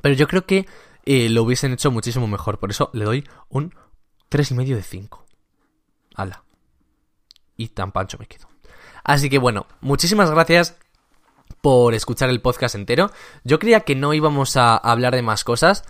Pero 0.00 0.14
yo 0.14 0.26
creo 0.26 0.46
que 0.46 0.66
eh, 1.04 1.28
lo 1.28 1.42
hubiesen 1.42 1.72
hecho 1.72 1.90
muchísimo 1.90 2.26
mejor. 2.26 2.58
Por 2.58 2.70
eso 2.70 2.90
le 2.92 3.04
doy 3.04 3.28
un 3.48 3.74
3,5 4.30 4.74
de 4.74 4.82
5. 4.82 5.26
Ala. 6.16 6.44
Y 7.56 7.68
tan 7.68 7.92
pancho 7.92 8.18
me 8.18 8.26
quedo. 8.26 8.48
Así 9.04 9.30
que 9.30 9.38
bueno, 9.38 9.66
muchísimas 9.80 10.30
gracias 10.30 10.76
por 11.60 11.94
escuchar 11.94 12.28
el 12.30 12.40
podcast 12.40 12.74
entero. 12.74 13.10
Yo 13.44 13.58
creía 13.58 13.80
que 13.80 13.94
no 13.94 14.14
íbamos 14.14 14.56
a 14.56 14.76
hablar 14.76 15.14
de 15.14 15.22
más 15.22 15.44
cosas. 15.44 15.84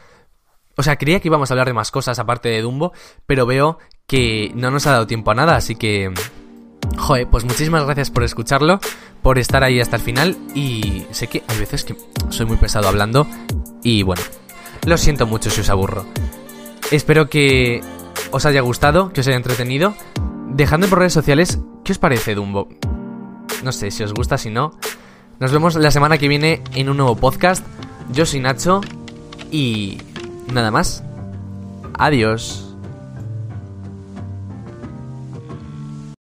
O 0.77 0.83
sea, 0.83 0.97
creía 0.97 1.21
que 1.21 1.29
íbamos 1.29 1.51
a 1.51 1.55
hablar 1.55 1.67
de 1.67 1.75
más 1.75 1.91
cosas 1.91 2.19
aparte 2.19 2.49
de 2.49 2.63
Dumbo, 2.63 2.93
pero 3.27 3.47
veo 3.47 3.79
que 4.07 4.53
no 4.55 4.71
nos 4.71 4.87
ha 4.87 4.93
dado 4.93 5.07
tiempo 5.07 5.31
a 5.31 5.35
nada, 5.35 5.57
así 5.57 5.77
que... 5.77 6.13
Joder, 6.99 7.29
pues 7.29 7.45
muchísimas 7.45 7.85
gracias 7.85 8.11
por 8.11 8.23
escucharlo, 8.23 8.81
por 9.23 9.39
estar 9.39 9.65
ahí 9.65 9.81
hasta 9.81 9.97
el 9.97 10.03
final 10.03 10.37
y 10.55 11.05
sé 11.11 11.27
que 11.27 11.43
hay 11.49 11.59
veces 11.59 11.85
que 11.85 11.97
soy 12.31 12.47
muy 12.47 12.57
pesado 12.57 12.89
hablando 12.89 13.27
y 13.83 14.03
bueno, 14.03 14.23
lo 14.87 14.97
siento 14.99 15.27
mucho 15.27 15.51
si 15.51 15.61
os 15.61 15.71
aburro. 15.71 16.07
Espero 16.91 17.29
que 17.29 17.81
os 18.31 18.47
haya 18.47 18.61
gustado, 18.61 19.13
que 19.13 19.21
os 19.21 19.27
haya 19.27 19.37
entretenido. 19.37 19.95
Dejadme 20.49 20.89
por 20.89 20.99
redes 20.99 21.13
sociales 21.15 21.59
qué 21.85 21.93
os 21.93 21.99
parece 21.99 22.35
Dumbo. 22.35 22.69
No 23.63 23.73
sé 23.73 23.91
si 23.91 24.03
os 24.03 24.13
gusta, 24.13 24.39
si 24.39 24.51
no. 24.51 24.79
Nos 25.39 25.53
vemos 25.53 25.75
la 25.77 25.91
semana 25.91 26.19
que 26.19 26.29
viene 26.29 26.63
en 26.75 26.89
un 26.89 26.97
nuevo 26.99 27.17
podcast. 27.17 27.65
Yo 28.13 28.27
soy 28.27 28.41
Nacho 28.41 28.81
y 29.51 29.99
nada 30.53 30.71
más. 30.71 31.03
Adiós. 31.95 32.72